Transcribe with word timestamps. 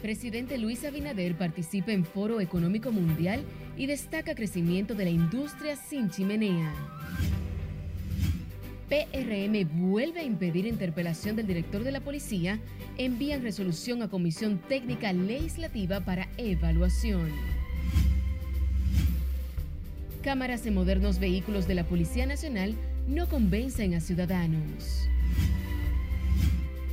Presidente 0.00 0.56
Luis 0.56 0.84
Abinader 0.84 1.36
participa 1.36 1.92
en 1.92 2.06
Foro 2.06 2.40
Económico 2.40 2.90
Mundial 2.90 3.44
y 3.76 3.86
destaca 3.86 4.34
crecimiento 4.34 4.94
de 4.94 5.04
la 5.04 5.10
industria 5.10 5.76
sin 5.76 6.08
chimenea. 6.08 6.72
PRM 8.88 9.68
vuelve 9.90 10.20
a 10.20 10.24
impedir 10.24 10.66
interpelación 10.66 11.36
del 11.36 11.46
director 11.46 11.84
de 11.84 11.92
la 11.92 12.00
policía, 12.00 12.58
envían 12.96 13.42
resolución 13.42 14.02
a 14.02 14.08
Comisión 14.08 14.58
Técnica 14.68 15.12
Legislativa 15.12 16.00
para 16.00 16.28
evaluación. 16.38 17.30
Cámaras 20.22 20.64
de 20.64 20.70
modernos 20.70 21.18
vehículos 21.18 21.68
de 21.68 21.74
la 21.74 21.84
Policía 21.84 22.26
Nacional 22.26 22.74
no 23.06 23.28
convencen 23.28 23.94
a 23.94 24.00
ciudadanos. 24.00 25.08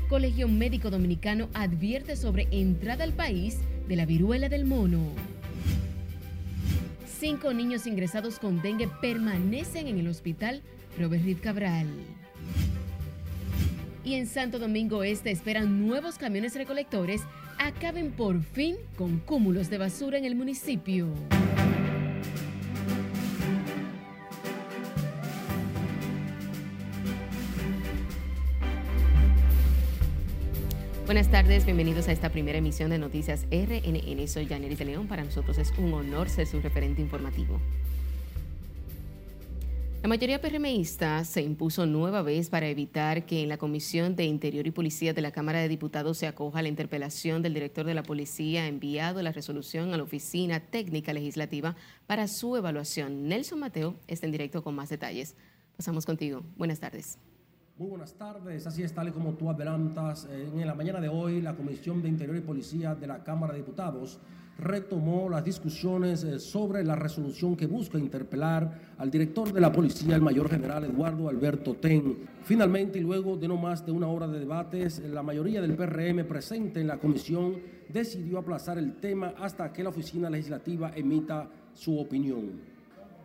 Colegio 0.07 0.47
Médico 0.47 0.89
Dominicano 0.89 1.49
advierte 1.53 2.15
sobre 2.15 2.47
entrada 2.51 3.03
al 3.03 3.11
país 3.11 3.57
de 3.89 3.97
la 3.97 4.05
viruela 4.05 4.47
del 4.47 4.65
mono. 4.65 5.01
Cinco 7.19 7.53
niños 7.53 7.85
ingresados 7.87 8.39
con 8.39 8.61
dengue 8.61 8.87
permanecen 9.01 9.87
en 9.87 9.99
el 9.99 10.07
hospital 10.07 10.61
Robert 10.97 11.25
Reed 11.25 11.39
Cabral. 11.41 11.87
Y 14.05 14.13
en 14.13 14.27
Santo 14.27 14.59
Domingo 14.59 15.03
Este 15.03 15.29
esperan 15.29 15.85
nuevos 15.85 16.17
camiones 16.17 16.55
recolectores 16.55 17.21
acaben 17.59 18.11
por 18.11 18.41
fin 18.41 18.77
con 18.97 19.19
cúmulos 19.19 19.69
de 19.69 19.77
basura 19.77 20.17
en 20.17 20.23
el 20.23 20.35
municipio. 20.35 21.07
Buenas 31.07 31.31
tardes, 31.31 31.63
bienvenidos 31.63 32.09
a 32.09 32.11
esta 32.11 32.29
primera 32.33 32.57
emisión 32.57 32.89
de 32.89 32.97
Noticias 32.97 33.45
RNN. 33.49 34.27
Soy 34.27 34.45
Janeris 34.45 34.77
de 34.77 34.83
León. 34.83 35.07
Para 35.07 35.23
nosotros 35.23 35.57
es 35.57 35.71
un 35.77 35.93
honor 35.93 36.27
ser 36.27 36.47
su 36.47 36.59
referente 36.59 37.01
informativo. 37.01 37.61
La 40.03 40.09
mayoría 40.09 40.41
PRMista 40.41 41.23
se 41.23 41.41
impuso 41.41 41.85
nueva 41.85 42.23
vez 42.23 42.49
para 42.49 42.67
evitar 42.67 43.25
que 43.25 43.41
en 43.41 43.47
la 43.47 43.57
Comisión 43.57 44.17
de 44.17 44.25
Interior 44.25 44.67
y 44.67 44.71
Policía 44.71 45.13
de 45.13 45.21
la 45.21 45.31
Cámara 45.31 45.59
de 45.61 45.69
Diputados 45.69 46.17
se 46.17 46.27
acoja 46.27 46.61
la 46.61 46.67
interpelación 46.67 47.41
del 47.41 47.53
director 47.53 47.85
de 47.85 47.93
la 47.93 48.03
policía 48.03 48.67
enviado 48.67 49.21
la 49.21 49.31
resolución 49.31 49.93
a 49.93 49.97
la 49.97 50.03
Oficina 50.03 50.59
Técnica 50.59 51.13
Legislativa 51.13 51.77
para 52.05 52.27
su 52.27 52.57
evaluación. 52.57 53.29
Nelson 53.29 53.61
Mateo 53.61 53.95
está 54.07 54.25
en 54.25 54.33
directo 54.33 54.61
con 54.61 54.75
más 54.75 54.89
detalles. 54.89 55.37
Pasamos 55.77 56.05
contigo. 56.05 56.43
Buenas 56.57 56.81
tardes. 56.81 57.17
Muy 57.79 57.89
buenas 57.89 58.15
tardes, 58.15 58.65
así 58.65 58.81
es 58.81 58.91
tal 58.91 59.09
y 59.09 59.11
como 59.11 59.35
tú 59.35 59.51
adelantas. 59.51 60.27
Eh, 60.31 60.49
en 60.51 60.65
la 60.65 60.73
mañana 60.73 60.99
de 60.99 61.09
hoy, 61.09 61.41
la 61.43 61.55
Comisión 61.55 62.01
de 62.01 62.09
Interior 62.09 62.35
y 62.35 62.41
Policía 62.41 62.95
de 62.95 63.05
la 63.05 63.23
Cámara 63.23 63.53
de 63.53 63.59
Diputados 63.59 64.17
retomó 64.57 65.29
las 65.29 65.45
discusiones 65.45 66.23
eh, 66.23 66.39
sobre 66.39 66.83
la 66.83 66.95
resolución 66.95 67.55
que 67.55 67.67
busca 67.67 67.99
interpelar 67.99 68.95
al 68.97 69.11
director 69.11 69.53
de 69.53 69.61
la 69.61 69.71
policía, 69.71 70.15
el 70.15 70.23
mayor 70.23 70.49
general 70.49 70.85
Eduardo 70.85 71.29
Alberto 71.29 71.75
Ten. 71.75 72.17
Finalmente, 72.41 72.97
y 72.97 73.03
luego 73.03 73.37
de 73.37 73.47
no 73.47 73.57
más 73.57 73.85
de 73.85 73.91
una 73.91 74.07
hora 74.07 74.27
de 74.27 74.39
debates, 74.39 74.97
la 74.97 75.21
mayoría 75.21 75.61
del 75.61 75.75
PRM 75.75 76.25
presente 76.27 76.81
en 76.81 76.87
la 76.87 76.97
comisión 76.97 77.57
decidió 77.89 78.39
aplazar 78.39 78.79
el 78.79 78.95
tema 78.95 79.35
hasta 79.37 79.71
que 79.71 79.83
la 79.83 79.89
oficina 79.89 80.31
legislativa 80.31 80.93
emita 80.95 81.47
su 81.75 81.99
opinión 81.99 82.76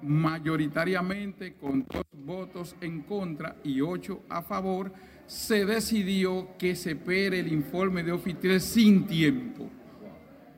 mayoritariamente 0.02 1.54
con 1.54 1.86
dos 1.90 2.04
votos 2.12 2.76
en 2.80 3.00
contra 3.02 3.56
y 3.64 3.80
ocho 3.80 4.22
a 4.28 4.42
favor, 4.42 4.92
se 5.26 5.64
decidió 5.64 6.50
que 6.58 6.76
se 6.76 6.94
pere 6.96 7.40
el 7.40 7.50
informe 7.52 8.02
de 8.02 8.12
Ofitel 8.12 8.60
sin 8.60 9.06
tiempo. 9.06 9.70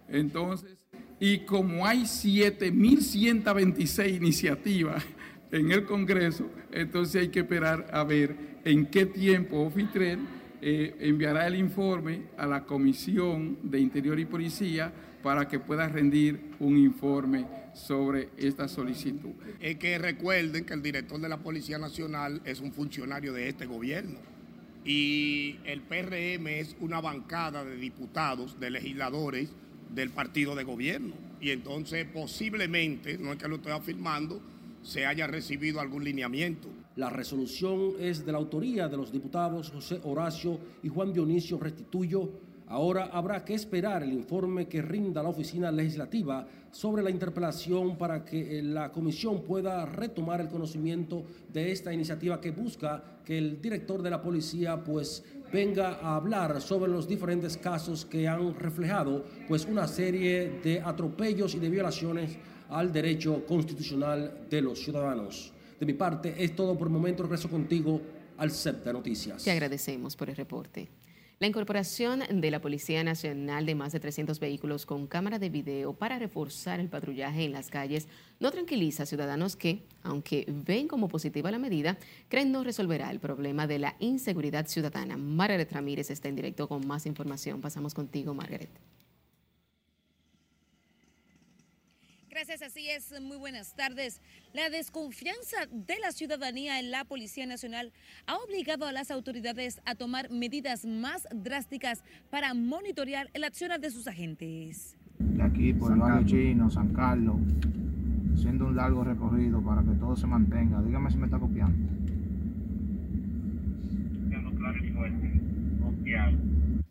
Entonces, 0.08 0.76
y 1.20 1.38
como 1.40 1.86
hay 1.86 2.02
7.126 2.02 4.16
iniciativas 4.16 5.04
en 5.52 5.70
el 5.70 5.84
Congreso, 5.84 6.50
entonces 6.72 7.22
hay 7.22 7.28
que 7.28 7.40
esperar 7.40 7.86
a 7.92 8.04
ver 8.04 8.54
en 8.64 8.86
qué 8.86 9.04
tiempo 9.06 9.60
Ofitrel 9.60 10.18
eh, 10.60 10.96
enviará 11.00 11.46
el 11.46 11.56
informe 11.56 12.22
a 12.36 12.46
la 12.46 12.64
Comisión 12.64 13.58
de 13.62 13.80
Interior 13.80 14.18
y 14.18 14.24
Policía 14.24 14.92
para 15.24 15.48
que 15.48 15.58
pueda 15.58 15.88
rendir 15.88 16.50
un 16.60 16.76
informe 16.76 17.46
sobre 17.72 18.28
esta 18.36 18.68
solicitud. 18.68 19.30
Es 19.58 19.76
que 19.76 19.96
recuerden 19.96 20.66
que 20.66 20.74
el 20.74 20.82
director 20.82 21.18
de 21.18 21.30
la 21.30 21.38
Policía 21.38 21.78
Nacional 21.78 22.42
es 22.44 22.60
un 22.60 22.72
funcionario 22.72 23.32
de 23.32 23.48
este 23.48 23.64
gobierno 23.64 24.18
y 24.84 25.56
el 25.64 25.80
PRM 25.80 26.46
es 26.48 26.76
una 26.78 27.00
bancada 27.00 27.64
de 27.64 27.76
diputados, 27.76 28.60
de 28.60 28.70
legisladores 28.70 29.48
del 29.88 30.10
partido 30.10 30.54
de 30.54 30.64
gobierno. 30.64 31.14
Y 31.40 31.50
entonces 31.50 32.04
posiblemente, 32.04 33.16
no 33.16 33.32
es 33.32 33.38
que 33.38 33.48
lo 33.48 33.56
estoy 33.56 33.72
afirmando, 33.72 34.42
se 34.82 35.06
haya 35.06 35.26
recibido 35.26 35.80
algún 35.80 36.04
lineamiento. 36.04 36.68
La 36.96 37.08
resolución 37.08 37.94
es 37.98 38.26
de 38.26 38.32
la 38.32 38.38
autoría 38.38 38.88
de 38.88 38.98
los 38.98 39.10
diputados 39.10 39.70
José 39.70 40.00
Horacio 40.04 40.60
y 40.82 40.88
Juan 40.90 41.14
Dionisio 41.14 41.58
Restituyo 41.58 42.30
Ahora 42.66 43.10
habrá 43.12 43.44
que 43.44 43.54
esperar 43.54 44.02
el 44.02 44.12
informe 44.12 44.66
que 44.66 44.80
rinda 44.80 45.22
la 45.22 45.28
oficina 45.28 45.70
legislativa 45.70 46.46
sobre 46.70 47.02
la 47.02 47.10
interpelación 47.10 47.96
para 47.96 48.24
que 48.24 48.58
eh, 48.58 48.62
la 48.62 48.90
comisión 48.90 49.42
pueda 49.42 49.84
retomar 49.84 50.40
el 50.40 50.48
conocimiento 50.48 51.24
de 51.52 51.70
esta 51.70 51.92
iniciativa 51.92 52.40
que 52.40 52.50
busca 52.50 53.20
que 53.24 53.36
el 53.36 53.60
director 53.60 54.02
de 54.02 54.10
la 54.10 54.22
policía 54.22 54.82
pues 54.82 55.22
venga 55.52 55.98
a 56.00 56.16
hablar 56.16 56.60
sobre 56.60 56.90
los 56.90 57.06
diferentes 57.06 57.56
casos 57.56 58.04
que 58.04 58.26
han 58.26 58.54
reflejado 58.54 59.24
pues 59.46 59.66
una 59.66 59.86
serie 59.86 60.60
de 60.62 60.80
atropellos 60.80 61.54
y 61.54 61.58
de 61.58 61.70
violaciones 61.70 62.36
al 62.70 62.92
derecho 62.92 63.44
constitucional 63.46 64.46
de 64.50 64.62
los 64.62 64.80
ciudadanos. 64.80 65.52
De 65.78 65.86
mi 65.86 65.92
parte 65.92 66.34
es 66.38 66.56
todo 66.56 66.76
por 66.76 66.88
el 66.88 66.92
momento. 66.92 67.22
Regreso 67.22 67.48
contigo 67.48 68.00
al 68.38 68.50
CEP 68.50 68.84
de 68.84 68.92
Noticias. 68.92 69.44
Te 69.44 69.50
agradecemos 69.50 70.16
por 70.16 70.30
el 70.30 70.36
reporte. 70.36 70.88
La 71.40 71.48
incorporación 71.48 72.22
de 72.30 72.50
la 72.52 72.60
Policía 72.60 73.02
Nacional 73.02 73.66
de 73.66 73.74
más 73.74 73.92
de 73.92 73.98
300 73.98 74.38
vehículos 74.38 74.86
con 74.86 75.08
cámara 75.08 75.40
de 75.40 75.50
video 75.50 75.92
para 75.92 76.18
reforzar 76.18 76.78
el 76.78 76.88
patrullaje 76.88 77.44
en 77.44 77.52
las 77.52 77.70
calles 77.70 78.06
no 78.38 78.52
tranquiliza 78.52 79.02
a 79.02 79.06
ciudadanos 79.06 79.56
que, 79.56 79.82
aunque 80.04 80.46
ven 80.48 80.86
como 80.86 81.08
positiva 81.08 81.50
la 81.50 81.58
medida, 81.58 81.98
creen 82.28 82.52
no 82.52 82.62
resolverá 82.62 83.10
el 83.10 83.18
problema 83.18 83.66
de 83.66 83.80
la 83.80 83.96
inseguridad 83.98 84.68
ciudadana. 84.68 85.16
Margaret 85.16 85.72
Ramírez 85.72 86.10
está 86.10 86.28
en 86.28 86.36
directo 86.36 86.68
con 86.68 86.86
más 86.86 87.04
información. 87.04 87.60
Pasamos 87.60 87.94
contigo, 87.94 88.32
Margaret. 88.32 88.70
Gracias, 92.46 92.72
así 92.72 92.90
es. 92.90 93.18
Muy 93.22 93.38
buenas 93.38 93.74
tardes. 93.74 94.20
La 94.52 94.68
desconfianza 94.68 95.56
de 95.70 95.98
la 95.98 96.12
ciudadanía 96.12 96.78
en 96.78 96.90
la 96.90 97.06
Policía 97.06 97.46
Nacional 97.46 97.90
ha 98.26 98.36
obligado 98.36 98.86
a 98.86 98.92
las 98.92 99.10
autoridades 99.10 99.80
a 99.86 99.94
tomar 99.94 100.30
medidas 100.30 100.84
más 100.84 101.26
drásticas 101.34 102.04
para 102.28 102.52
monitorear 102.52 103.30
el 103.32 103.44
accionar 103.44 103.80
de 103.80 103.90
sus 103.90 104.06
agentes. 104.08 104.94
De 105.18 105.42
aquí 105.42 105.72
por 105.72 105.92
el 105.92 105.98
barrio 106.00 106.26
chino, 106.26 106.68
San 106.68 106.92
Carlos, 106.92 107.36
haciendo 108.34 108.66
un 108.66 108.76
largo 108.76 109.04
recorrido 109.04 109.62
para 109.62 109.82
que 109.82 109.92
todo 109.98 110.14
se 110.14 110.26
mantenga. 110.26 110.82
Dígame 110.82 111.10
si 111.10 111.16
me 111.16 111.24
está 111.24 111.38
copiando. 111.38 111.78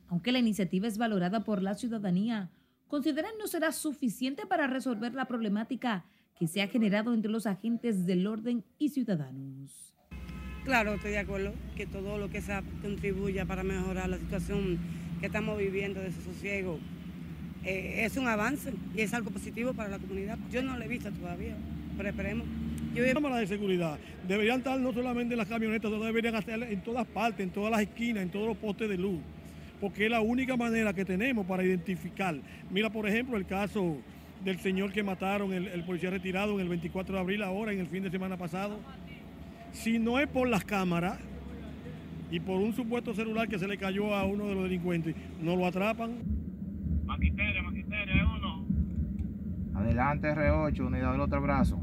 Aunque 0.07 0.31
la 0.31 0.39
iniciativa 0.39 0.87
es 0.87 0.97
valorada 0.97 1.43
por 1.43 1.61
la 1.61 1.75
ciudadanía, 1.75 2.49
consideran 2.93 3.31
no 3.39 3.47
será 3.47 3.71
suficiente 3.71 4.45
para 4.45 4.67
resolver 4.67 5.15
la 5.15 5.25
problemática 5.25 6.05
que 6.37 6.45
se 6.45 6.61
ha 6.61 6.67
generado 6.67 7.15
entre 7.15 7.31
los 7.31 7.47
agentes 7.47 8.05
del 8.05 8.27
orden 8.27 8.63
y 8.77 8.89
ciudadanos. 8.89 9.95
Claro, 10.63 10.93
estoy 10.93 11.09
de 11.09 11.17
acuerdo 11.17 11.55
que 11.75 11.87
todo 11.87 12.19
lo 12.19 12.29
que 12.29 12.39
se 12.39 12.53
contribuya 12.83 13.45
para 13.45 13.63
mejorar 13.63 14.09
la 14.09 14.19
situación 14.19 14.77
que 15.19 15.25
estamos 15.25 15.57
viviendo 15.57 16.01
de 16.01 16.11
sosiego 16.11 16.77
eh, 17.63 18.05
es 18.05 18.15
un 18.15 18.27
avance 18.27 18.71
y 18.95 19.01
es 19.01 19.11
algo 19.15 19.31
positivo 19.31 19.73
para 19.73 19.89
la 19.89 19.97
comunidad. 19.97 20.37
Yo 20.51 20.61
no 20.61 20.77
lo 20.77 20.83
he 20.83 20.87
visto 20.87 21.11
todavía, 21.11 21.57
pero 21.97 22.09
esperemos. 22.09 22.45
Yo 22.93 23.03
cámaras 23.11 23.39
de 23.39 23.47
seguridad 23.47 23.97
deberían 24.27 24.59
estar 24.59 24.79
no 24.79 24.93
solamente 24.93 25.33
en 25.33 25.39
las 25.39 25.47
camionetas, 25.47 25.89
deberían 25.89 26.35
estar 26.35 26.61
en 26.61 26.83
todas 26.83 27.07
partes, 27.07 27.39
en 27.39 27.49
todas 27.49 27.71
las 27.71 27.81
esquinas, 27.81 28.21
en 28.21 28.29
todos 28.29 28.49
los 28.49 28.57
postes 28.57 28.87
de 28.87 28.99
luz 28.99 29.19
porque 29.83 30.05
es 30.05 30.11
la 30.11 30.21
única 30.21 30.55
manera 30.55 30.93
que 30.93 31.03
tenemos 31.03 31.45
para 31.45 31.61
identificar. 31.61 32.33
Mira, 32.71 32.89
por 32.89 33.05
ejemplo, 33.05 33.35
el 33.35 33.45
caso 33.45 33.97
del 34.41 34.57
señor 34.59 34.93
que 34.93 35.03
mataron, 35.03 35.51
el, 35.51 35.83
policía 35.83 36.09
retirado 36.09 36.53
en 36.53 36.61
el 36.61 36.69
24 36.69 37.15
de 37.15 37.19
abril, 37.19 37.43
ahora 37.43 37.73
en 37.73 37.81
el 37.81 37.87
fin 37.87 38.01
de 38.01 38.09
semana 38.09 38.37
pasado. 38.37 38.79
Si 39.73 39.99
no 39.99 40.19
es 40.19 40.27
por 40.29 40.47
las 40.47 40.63
cámaras 40.63 41.19
y 42.31 42.39
por 42.39 42.61
un 42.61 42.71
supuesto 42.71 43.13
celular 43.13 43.49
que 43.49 43.59
se 43.59 43.67
le 43.67 43.77
cayó 43.77 44.15
a 44.15 44.23
uno 44.23 44.47
de 44.47 44.55
los 44.55 44.63
delincuentes, 44.63 45.17
no 45.41 45.57
lo 45.57 45.65
atrapan. 45.65 46.13
Maquiterio, 47.03 47.69
es 47.69 48.23
uno. 48.37 48.65
Adelante, 49.75 50.29
R8, 50.29 50.79
unidad 50.79 51.11
del 51.11 51.19
otro 51.19 51.41
brazo. 51.41 51.81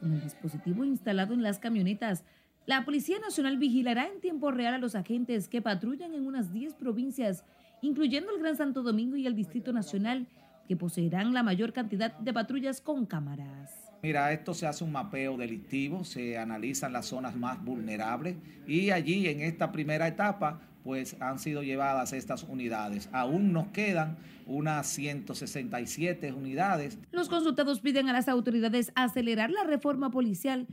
Con 0.00 0.14
el 0.14 0.20
dispositivo 0.20 0.84
instalado 0.84 1.32
en 1.32 1.44
las 1.44 1.60
camionetas, 1.60 2.24
la 2.66 2.84
Policía 2.84 3.18
Nacional 3.20 3.56
vigilará 3.58 4.08
en 4.08 4.20
tiempo 4.20 4.50
real 4.50 4.74
a 4.74 4.78
los 4.78 4.94
agentes 4.94 5.48
que 5.48 5.62
patrullan 5.62 6.14
en 6.14 6.26
unas 6.26 6.52
10 6.52 6.74
provincias 6.74 7.44
incluyendo 7.82 8.32
el 8.34 8.40
Gran 8.40 8.56
Santo 8.56 8.82
Domingo 8.82 9.16
y 9.16 9.26
el 9.26 9.34
Distrito 9.34 9.72
Nacional, 9.72 10.26
que 10.68 10.76
poseerán 10.76 11.32
la 11.32 11.42
mayor 11.42 11.72
cantidad 11.72 12.12
de 12.18 12.32
patrullas 12.32 12.80
con 12.80 13.06
cámaras. 13.06 13.70
Mira, 14.02 14.32
esto 14.32 14.54
se 14.54 14.66
hace 14.66 14.84
un 14.84 14.92
mapeo 14.92 15.36
delictivo, 15.36 16.04
se 16.04 16.38
analizan 16.38 16.92
las 16.92 17.06
zonas 17.06 17.34
más 17.36 17.62
vulnerables 17.64 18.36
y 18.66 18.90
allí 18.90 19.26
en 19.28 19.40
esta 19.40 19.72
primera 19.72 20.06
etapa 20.06 20.60
pues 20.84 21.16
han 21.20 21.38
sido 21.38 21.62
llevadas 21.62 22.12
estas 22.12 22.44
unidades. 22.44 23.08
Aún 23.12 23.52
nos 23.52 23.68
quedan 23.68 24.18
unas 24.46 24.86
167 24.86 26.32
unidades. 26.32 26.98
Los 27.10 27.28
consultados 27.28 27.80
piden 27.80 28.08
a 28.08 28.12
las 28.12 28.28
autoridades 28.28 28.92
acelerar 28.94 29.50
la 29.50 29.64
reforma 29.64 30.10
policial 30.10 30.68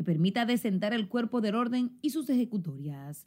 que 0.00 0.04
permita 0.04 0.46
desentar 0.46 0.94
el 0.94 1.08
cuerpo 1.08 1.42
del 1.42 1.54
orden 1.54 1.98
y 2.00 2.08
sus 2.08 2.30
ejecutorias. 2.30 3.26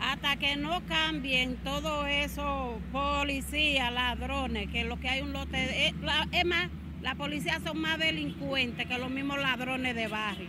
Hasta 0.00 0.34
que 0.36 0.56
no 0.56 0.84
cambien 0.88 1.54
todo 1.62 2.08
eso, 2.08 2.80
policía, 2.90 3.92
ladrones, 3.92 4.68
que 4.68 4.82
lo 4.82 4.98
que 4.98 5.08
hay 5.08 5.20
un 5.20 5.32
lote... 5.32 5.86
Eh, 5.86 5.94
es 6.32 6.44
más, 6.44 6.70
la 7.02 7.14
policía 7.14 7.60
son 7.64 7.80
más 7.80 8.00
delincuentes 8.00 8.84
que 8.88 8.98
los 8.98 9.12
mismos 9.12 9.38
ladrones 9.38 9.94
de 9.94 10.08
barrio. 10.08 10.48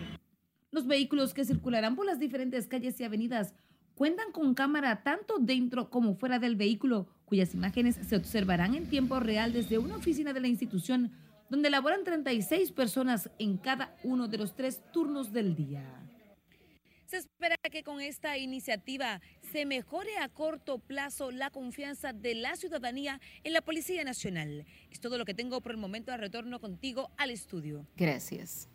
Los 0.72 0.88
vehículos 0.88 1.36
que 1.36 1.46
circularán 1.46 1.96
por 1.96 2.08
las 2.08 2.18
diferentes 2.18 2.66
calles 2.66 3.00
y 3.00 3.04
avenidas 3.04 3.54
cuentan 3.94 4.32
con 4.32 4.56
cámara 4.56 5.04
tanto 5.04 5.38
dentro 5.38 5.92
como 5.92 6.16
fuera 6.16 6.40
del 6.40 6.56
vehículo, 6.56 7.10
cuyas 7.26 7.54
imágenes 7.54 8.00
se 8.08 8.16
observarán 8.16 8.74
en 8.74 8.90
tiempo 8.90 9.20
real 9.20 9.54
desde 9.54 9.78
una 9.78 9.98
oficina 9.98 10.34
de 10.34 10.40
la 10.40 10.48
institución, 10.48 11.12
donde 11.50 11.70
laboran 11.70 12.04
36 12.04 12.72
personas 12.72 13.30
en 13.40 13.58
cada 13.58 13.96
uno 14.04 14.28
de 14.28 14.38
los 14.38 14.56
tres 14.56 14.82
turnos 14.92 15.32
del 15.32 15.56
día. 15.56 15.84
Se 17.06 17.18
espera 17.18 17.56
que 17.72 17.84
con 17.84 18.02
esta 18.02 18.38
iniciativa 18.38 19.20
se 19.52 19.66
mejore 19.66 20.16
a 20.18 20.30
corto 20.30 20.78
plazo 20.78 21.32
la 21.32 21.50
confianza 21.50 22.14
de 22.14 22.36
la 22.36 22.56
ciudadanía 22.56 23.20
en 23.44 23.54
la 23.54 23.62
Policía 23.62 24.04
Nacional. 24.04 24.66
Es 24.92 25.00
todo 25.00 25.18
lo 25.18 25.26
que 25.26 25.34
tengo 25.34 25.60
por 25.60 25.72
el 25.72 25.80
momento. 25.80 26.16
Retorno 26.16 26.60
contigo 26.60 27.10
al 27.18 27.32
estudio. 27.32 27.88
Gracias. 27.98 28.70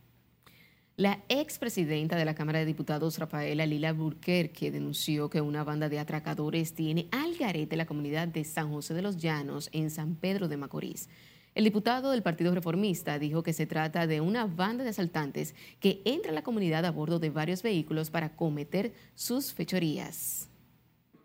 La 0.97 1.25
expresidenta 1.29 2.17
de 2.17 2.25
la 2.25 2.35
Cámara 2.35 2.61
de 2.61 2.67
Diputados, 2.67 3.19
Rafaela 3.19 3.67
Lila 3.67 3.93
Burquerque, 3.93 4.71
denunció 4.71 5.29
que 5.29 5.41
una 5.41 5.63
banda 5.63 5.89
de 5.89 5.99
atracadores 5.99 6.75
tiene 6.75 7.09
al 7.11 7.37
garete 7.37 7.77
la 7.77 7.87
comunidad 7.87 8.27
de 8.27 8.45
San 8.45 8.71
José 8.71 8.95
de 8.95 9.03
los 9.03 9.17
Llanos 9.17 9.69
en 9.73 9.91
San 9.91 10.17
Pedro 10.17 10.49
de 10.49 10.57
Macorís. 10.57 11.09
El 11.55 11.63
diputado 11.63 12.11
del 12.11 12.25
Partido 12.25 12.53
Reformista 12.53 13.17
dijo 13.21 13.45
que 13.45 13.53
se 13.53 13.65
trata 13.65 14.09
de 14.09 14.21
una 14.21 14.45
banda 14.45 14.83
de 14.83 14.91
asaltantes 14.91 15.55
que 15.79 16.03
entra 16.05 16.33
a 16.33 16.35
la 16.35 16.43
comunidad 16.43 16.85
a 16.85 16.91
bordo 16.91 17.21
de 17.21 17.31
varios 17.31 17.63
vehículos 17.63 18.11
para 18.11 18.35
cometer 18.35 18.93
sus 19.15 19.53
fechorías. 19.53 20.49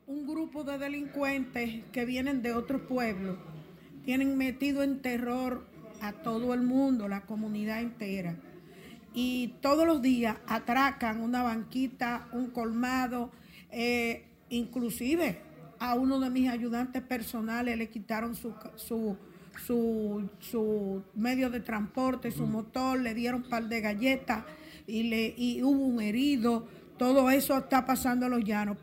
Un 0.06 0.28
grupo 0.28 0.64
de 0.64 0.78
delincuentes 0.78 1.84
que 1.92 2.06
vienen 2.06 2.44
de 2.44 2.54
otros 2.54 2.84
pueblos 2.84 3.38
tienen 4.06 4.38
metido 4.38 4.84
en 4.84 5.02
terror 5.02 5.66
a 6.00 6.14
todo 6.14 6.54
el 6.54 6.62
mundo, 6.62 7.08
la 7.08 7.26
comunidad 7.26 7.82
entera. 7.82 8.38
Y 9.16 9.56
todos 9.62 9.88
los 9.88 10.00
días 10.00 10.38
atracan 10.46 11.22
una 11.22 11.42
banquita, 11.42 12.28
un 12.34 12.52
colmado, 12.52 13.32
eh, 13.72 14.28
inclusive 14.50 15.42
a 15.80 15.96
uno 15.96 16.20
de 16.20 16.30
mis 16.30 16.50
ayudantes 16.50 17.02
personales 17.02 17.76
le 17.78 17.90
quitaron 17.90 18.36
su, 18.36 18.54
su 18.76 19.18
su, 19.66 20.30
su 20.40 21.04
medio 21.16 21.50
de 21.50 21.60
transporte, 21.60 22.32
su 22.32 22.46
motor, 22.46 23.00
le 23.00 23.14
dieron 23.14 23.44
un 23.44 23.50
par 23.50 23.68
de 23.68 23.82
galletas 23.82 24.46
y, 24.88 25.04
le, 25.04 25.34
y 25.38 25.64
hubo 25.64 25.86
un 25.86 26.02
herido. 26.02 26.68
Todo 26.98 27.30
eso 27.30 27.58
está 27.58 27.86
pasando 27.86 28.26
a 28.26 28.30
los 28.30 28.44
llanos. 28.44 28.78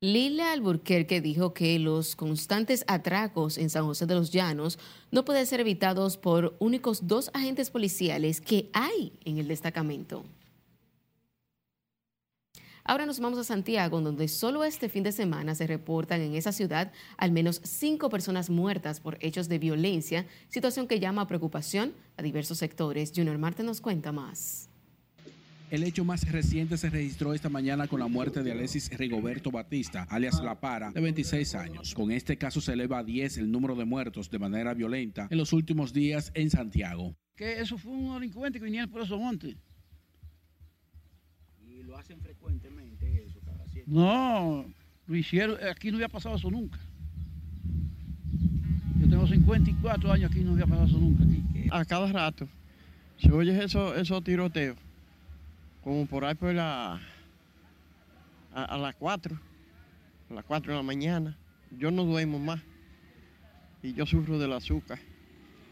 Lila 0.00 0.52
Alburquerque 0.52 1.20
dijo 1.20 1.54
que 1.54 1.76
los 1.80 2.14
constantes 2.14 2.84
atracos 2.86 3.58
en 3.58 3.68
San 3.68 3.84
José 3.84 4.06
de 4.06 4.14
los 4.14 4.30
Llanos 4.30 4.78
no 5.10 5.24
pueden 5.24 5.44
ser 5.44 5.58
evitados 5.58 6.16
por 6.16 6.54
únicos 6.60 7.08
dos 7.08 7.32
agentes 7.34 7.70
policiales 7.70 8.40
que 8.40 8.70
hay 8.72 9.12
en 9.24 9.38
el 9.38 9.48
destacamento. 9.48 10.24
Ahora 12.88 13.04
nos 13.04 13.20
vamos 13.20 13.38
a 13.38 13.44
Santiago, 13.44 14.00
donde 14.00 14.28
solo 14.28 14.64
este 14.64 14.88
fin 14.88 15.02
de 15.02 15.12
semana 15.12 15.54
se 15.54 15.66
reportan 15.66 16.22
en 16.22 16.34
esa 16.34 16.52
ciudad 16.52 16.90
al 17.18 17.32
menos 17.32 17.60
cinco 17.62 18.08
personas 18.08 18.48
muertas 18.48 18.98
por 18.98 19.18
hechos 19.20 19.46
de 19.50 19.58
violencia, 19.58 20.24
situación 20.48 20.88
que 20.88 20.98
llama 20.98 21.20
a 21.20 21.26
preocupación 21.26 21.92
a 22.16 22.22
diversos 22.22 22.56
sectores. 22.56 23.12
Junior 23.14 23.36
Marte 23.36 23.62
nos 23.62 23.82
cuenta 23.82 24.10
más. 24.10 24.70
El 25.70 25.82
hecho 25.82 26.02
más 26.02 26.32
reciente 26.32 26.78
se 26.78 26.88
registró 26.88 27.34
esta 27.34 27.50
mañana 27.50 27.88
con 27.88 28.00
la 28.00 28.08
muerte 28.08 28.42
de 28.42 28.52
Alexis 28.52 28.88
Rigoberto 28.96 29.50
Batista, 29.50 30.06
alias 30.08 30.42
La 30.42 30.58
Para, 30.58 30.90
de 30.90 31.02
26 31.02 31.54
años. 31.56 31.94
Con 31.94 32.10
este 32.10 32.38
caso 32.38 32.62
se 32.62 32.72
eleva 32.72 33.00
a 33.00 33.04
10 33.04 33.36
el 33.36 33.52
número 33.52 33.74
de 33.74 33.84
muertos 33.84 34.30
de 34.30 34.38
manera 34.38 34.72
violenta 34.72 35.28
en 35.30 35.36
los 35.36 35.52
últimos 35.52 35.92
días 35.92 36.32
en 36.32 36.48
Santiago. 36.48 37.14
Que 37.36 37.60
eso 37.60 37.76
fue 37.76 37.92
un 37.92 38.14
delincuente 38.14 38.58
que 38.58 38.64
venía 38.64 38.86
por 38.86 39.02
esos 39.02 39.20
montes. 39.20 39.56
Y 41.98 42.00
lo 42.00 42.00
hacen 42.00 42.20
frecuentemente 42.20 43.24
eso, 43.24 43.40
cada 43.44 43.64
No, 43.86 44.64
lo 45.06 45.16
hicieron, 45.16 45.58
aquí 45.68 45.90
no 45.90 45.96
había 45.96 46.08
pasado 46.08 46.36
eso 46.36 46.48
nunca. 46.48 46.78
Yo 49.00 49.08
tengo 49.08 49.26
54 49.26 50.12
años 50.12 50.30
aquí, 50.30 50.44
no 50.44 50.52
había 50.52 50.66
pasado 50.66 50.86
eso 50.86 50.98
nunca. 50.98 51.24
Aquí. 51.24 51.68
A 51.72 51.84
cada 51.84 52.10
rato 52.12 52.48
se 53.16 53.32
oye 53.32 53.64
esos 53.64 53.96
eso 53.96 54.20
tiroteos, 54.22 54.76
como 55.82 56.06
por 56.06 56.24
ahí 56.24 56.36
por 56.36 56.54
la, 56.54 57.00
a, 58.54 58.64
a 58.64 58.78
las 58.78 58.94
4, 58.94 59.36
a 60.30 60.34
las 60.34 60.44
4 60.44 60.72
de 60.72 60.76
la 60.76 60.82
mañana. 60.84 61.36
Yo 61.76 61.90
no 61.90 62.04
duermo 62.04 62.38
más 62.38 62.60
y 63.82 63.92
yo 63.92 64.06
sufro 64.06 64.38
del 64.38 64.52
azúcar. 64.52 65.00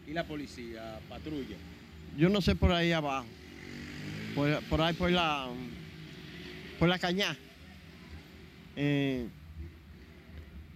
¿Y 0.09 0.13
la 0.13 0.25
policía 0.25 0.99
patrulla? 1.09 1.57
Yo 2.19 2.29
no 2.29 2.41
sé 2.41 2.57
por 2.57 2.73
ahí 2.73 2.91
abajo, 2.91 3.27
por, 4.35 4.61
por 4.65 4.81
ahí 4.81 4.95
por 4.95 5.11
la, 5.11 5.49
por 6.79 6.89
la 6.89 6.99
cañá. 6.99 7.37
Eh, 8.77 9.27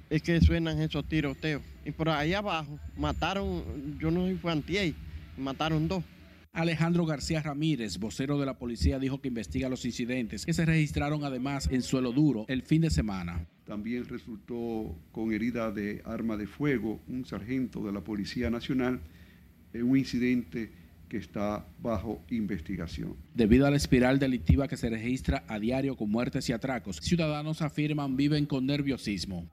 es 0.08 0.22
que 0.22 0.40
suenan 0.40 0.80
esos 0.80 1.06
tiroteos. 1.06 1.62
Y 1.84 1.92
por 1.92 2.08
ahí 2.08 2.34
abajo 2.34 2.78
mataron, 2.96 3.98
yo 3.98 4.10
no 4.10 4.26
sé 4.26 4.32
si 4.32 4.38
fue 4.38 4.52
antier, 4.52 4.94
mataron 5.36 5.88
dos. 5.88 6.04
Alejandro 6.52 7.06
García 7.06 7.40
Ramírez, 7.40 7.98
vocero 7.98 8.38
de 8.38 8.44
la 8.44 8.58
policía, 8.58 8.98
dijo 8.98 9.20
que 9.20 9.28
investiga 9.28 9.68
los 9.68 9.84
incidentes 9.84 10.44
que 10.44 10.52
se 10.52 10.66
registraron 10.66 11.22
además 11.22 11.68
en 11.70 11.80
suelo 11.80 12.10
duro 12.10 12.44
el 12.48 12.62
fin 12.62 12.82
de 12.82 12.90
semana. 12.90 13.46
También 13.64 14.08
resultó 14.08 14.96
con 15.12 15.32
herida 15.32 15.70
de 15.70 16.02
arma 16.04 16.36
de 16.36 16.48
fuego 16.48 17.00
un 17.06 17.24
sargento 17.24 17.86
de 17.86 17.92
la 17.92 18.00
Policía 18.00 18.50
Nacional 18.50 19.00
en 19.72 19.88
un 19.88 19.96
incidente 19.96 20.72
que 21.10 21.18
está 21.18 21.66
bajo 21.82 22.22
investigación. 22.30 23.16
Debido 23.34 23.66
a 23.66 23.70
la 23.70 23.76
espiral 23.76 24.18
delictiva 24.18 24.68
que 24.68 24.76
se 24.76 24.88
registra 24.88 25.44
a 25.48 25.58
diario 25.58 25.96
con 25.96 26.08
muertes 26.08 26.48
y 26.48 26.52
atracos, 26.52 26.96
ciudadanos 27.02 27.60
afirman 27.60 28.16
viven 28.16 28.46
con 28.46 28.64
nerviosismo. 28.64 29.50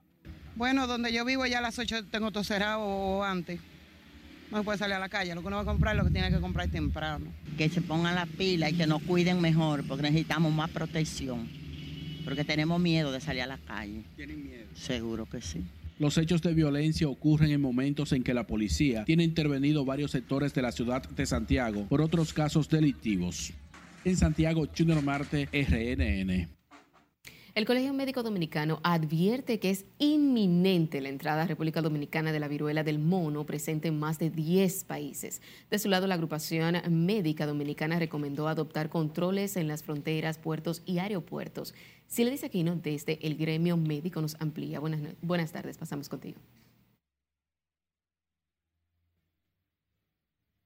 Bueno, 0.54 0.86
donde 0.86 1.12
yo 1.12 1.24
vivo 1.24 1.44
ya 1.46 1.58
a 1.58 1.60
las 1.60 1.78
8 1.78 2.06
tengo 2.06 2.30
todo 2.30 2.44
cerrado 2.44 2.80
o 2.82 3.24
antes. 3.24 3.60
No 4.50 4.58
se 4.58 4.64
puede 4.64 4.78
salir 4.78 4.94
a 4.94 4.98
la 4.98 5.08
calle. 5.08 5.34
Lo 5.34 5.42
que 5.42 5.48
uno 5.48 5.56
va 5.56 5.62
a 5.62 5.66
comprar 5.66 5.94
es 5.94 5.98
lo 5.98 6.06
que 6.06 6.12
tiene 6.12 6.30
que 6.30 6.40
comprar 6.40 6.68
temprano. 6.68 7.26
Que 7.58 7.68
se 7.68 7.82
pongan 7.82 8.14
la 8.14 8.26
pila 8.26 8.70
y 8.70 8.74
que 8.74 8.86
nos 8.86 9.02
cuiden 9.02 9.40
mejor, 9.40 9.86
porque 9.86 10.04
necesitamos 10.04 10.52
más 10.54 10.70
protección. 10.70 11.48
Porque 12.24 12.44
tenemos 12.44 12.80
miedo 12.80 13.12
de 13.12 13.20
salir 13.20 13.42
a 13.42 13.46
la 13.46 13.58
calle. 13.58 14.04
¿Tienen 14.16 14.44
miedo? 14.44 14.66
Seguro 14.74 15.26
que 15.26 15.42
sí. 15.42 15.64
Los 15.98 16.16
hechos 16.16 16.42
de 16.42 16.54
violencia 16.54 17.08
ocurren 17.08 17.50
en 17.50 17.60
momentos 17.60 18.12
en 18.12 18.22
que 18.22 18.32
la 18.32 18.46
policía 18.46 19.04
tiene 19.04 19.24
intervenido 19.24 19.84
varios 19.84 20.12
sectores 20.12 20.54
de 20.54 20.62
la 20.62 20.70
ciudad 20.70 21.02
de 21.02 21.26
Santiago 21.26 21.86
por 21.88 22.00
otros 22.00 22.32
casos 22.32 22.68
delictivos. 22.68 23.52
En 24.04 24.16
Santiago, 24.16 24.66
Junior 24.76 25.02
Marte, 25.02 25.48
RNN. 25.52 26.57
El 27.58 27.64
Colegio 27.64 27.92
Médico 27.92 28.22
Dominicano 28.22 28.78
advierte 28.84 29.58
que 29.58 29.70
es 29.70 29.84
inminente 29.98 31.00
la 31.00 31.08
entrada 31.08 31.42
a 31.42 31.46
República 31.48 31.82
Dominicana 31.82 32.30
de 32.30 32.38
la 32.38 32.46
viruela 32.46 32.84
del 32.84 33.00
mono 33.00 33.46
presente 33.46 33.88
en 33.88 33.98
más 33.98 34.20
de 34.20 34.30
10 34.30 34.84
países. 34.84 35.42
De 35.68 35.80
su 35.80 35.88
lado, 35.88 36.06
la 36.06 36.14
agrupación 36.14 36.80
médica 36.88 37.46
dominicana 37.46 37.98
recomendó 37.98 38.46
adoptar 38.46 38.90
controles 38.90 39.56
en 39.56 39.66
las 39.66 39.82
fronteras, 39.82 40.38
puertos 40.38 40.82
y 40.86 40.98
aeropuertos. 41.00 41.74
Si 42.06 42.22
le 42.22 42.30
dice 42.30 42.46
Aquino, 42.46 42.76
desde 42.76 43.18
el 43.26 43.36
gremio 43.36 43.76
médico 43.76 44.20
nos 44.20 44.36
amplía. 44.40 44.78
Buenas, 44.78 45.00
buenas 45.20 45.50
tardes, 45.50 45.78
pasamos 45.78 46.08
contigo. 46.08 46.38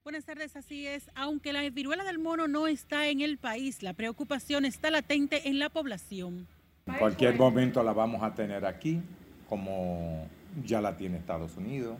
Buenas 0.04 0.26
tardes, 0.26 0.54
así 0.56 0.87
es. 0.87 1.11
Aunque 1.14 1.54
la 1.54 1.62
viruela 1.70 2.04
del 2.04 2.18
mono 2.18 2.49
no 2.49 2.66
está 2.66 3.08
en 3.08 3.22
el 3.22 3.38
país, 3.38 3.82
la 3.82 3.94
preocupación 3.94 4.66
está 4.66 4.90
latente 4.90 5.49
en 5.49 5.58
la 5.58 5.70
población. 5.70 6.46
En 6.86 6.94
cualquier 6.94 7.36
momento 7.36 7.82
la 7.82 7.92
vamos 7.92 8.22
a 8.22 8.34
tener 8.34 8.64
aquí, 8.66 9.00
como 9.48 10.28
ya 10.64 10.80
la 10.80 10.96
tiene 10.96 11.18
Estados 11.18 11.56
Unidos. 11.56 11.96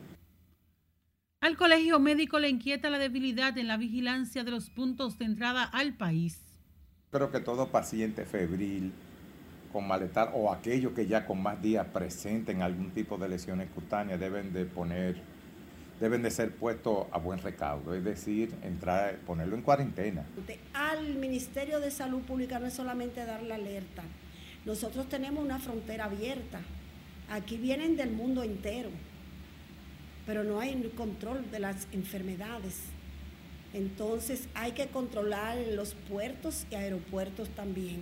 Al 1.39 1.57
colegio 1.57 1.99
médico 1.99 2.39
le 2.39 2.49
inquieta 2.49 2.89
la 2.89 2.97
debilidad 2.97 3.57
en 3.57 3.67
la 3.67 3.77
vigilancia 3.77 4.43
de 4.43 4.51
los 4.51 4.69
puntos 4.69 5.17
de 5.19 5.25
entrada 5.25 5.63
al 5.63 5.93
país. 5.93 6.39
Creo 7.11 7.31
que 7.31 7.39
todo 7.39 7.67
paciente 7.67 8.25
febril 8.25 8.93
con 9.73 9.87
malestar 9.87 10.31
o 10.35 10.53
aquellos 10.53 10.93
que 10.93 11.07
ya 11.07 11.25
con 11.25 11.41
más 11.41 11.61
días 11.61 11.87
presenten 11.87 12.61
algún 12.61 12.91
tipo 12.91 13.17
de 13.17 13.27
lesiones 13.27 13.69
cutáneas 13.71 14.19
deben 14.19 14.53
de 14.53 14.65
poner, 14.65 15.17
deben 15.99 16.21
de 16.21 16.31
ser 16.31 16.55
puestos 16.55 17.07
a 17.11 17.17
buen 17.17 17.39
recaudo, 17.39 17.93
es 17.93 18.03
decir, 18.03 18.53
entrar, 18.61 19.17
ponerlo 19.25 19.55
en 19.55 19.63
cuarentena. 19.63 20.25
Al 20.73 21.15
Ministerio 21.15 21.79
de 21.79 21.89
Salud 21.89 22.21
Pública 22.21 22.59
no 22.59 22.67
es 22.67 22.73
solamente 22.73 23.25
dar 23.25 23.41
la 23.41 23.55
alerta, 23.55 24.03
nosotros 24.65 25.09
tenemos 25.09 25.43
una 25.43 25.59
frontera 25.59 26.05
abierta, 26.05 26.61
aquí 27.29 27.57
vienen 27.57 27.97
del 27.97 28.11
mundo 28.11 28.43
entero, 28.43 28.89
pero 30.25 30.43
no 30.43 30.59
hay 30.59 30.73
control 30.95 31.49
de 31.51 31.59
las 31.59 31.87
enfermedades. 31.91 32.81
Entonces 33.73 34.47
hay 34.53 34.71
que 34.71 34.87
controlar 34.87 35.57
los 35.73 35.95
puertos 35.95 36.65
y 36.71 36.75
aeropuertos 36.75 37.49
también. 37.49 37.99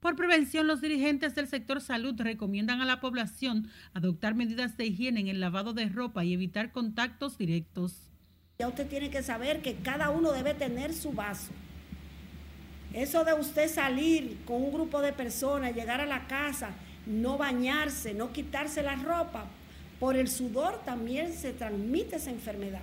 Por 0.00 0.14
prevención, 0.14 0.68
los 0.68 0.80
dirigentes 0.80 1.34
del 1.34 1.48
sector 1.48 1.80
salud 1.80 2.14
recomiendan 2.18 2.80
a 2.80 2.84
la 2.84 3.00
población 3.00 3.68
adoptar 3.92 4.34
medidas 4.34 4.76
de 4.76 4.86
higiene 4.86 5.20
en 5.20 5.28
el 5.28 5.40
lavado 5.40 5.72
de 5.72 5.88
ropa 5.88 6.24
y 6.24 6.32
evitar 6.32 6.70
contactos 6.70 7.36
directos. 7.36 8.12
Ya 8.58 8.68
usted 8.68 8.86
tiene 8.86 9.10
que 9.10 9.22
saber 9.22 9.62
que 9.62 9.74
cada 9.74 10.10
uno 10.10 10.32
debe 10.32 10.54
tener 10.54 10.94
su 10.94 11.12
vaso. 11.12 11.50
Eso 12.92 13.24
de 13.24 13.34
usted 13.34 13.68
salir 13.68 14.38
con 14.46 14.62
un 14.62 14.72
grupo 14.72 15.00
de 15.00 15.12
personas, 15.12 15.74
llegar 15.74 16.00
a 16.00 16.06
la 16.06 16.26
casa, 16.26 16.70
no 17.06 17.38
bañarse, 17.38 18.14
no 18.14 18.32
quitarse 18.32 18.82
la 18.82 18.96
ropa, 18.96 19.46
por 20.00 20.16
el 20.16 20.28
sudor 20.28 20.82
también 20.84 21.32
se 21.32 21.52
transmite 21.52 22.16
esa 22.16 22.30
enfermedad. 22.30 22.82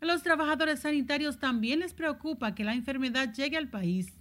A 0.00 0.04
los 0.06 0.22
trabajadores 0.22 0.80
sanitarios 0.80 1.38
también 1.38 1.80
les 1.80 1.94
preocupa 1.94 2.54
que 2.54 2.64
la 2.64 2.74
enfermedad 2.74 3.32
llegue 3.32 3.56
al 3.56 3.68
país 3.68 4.12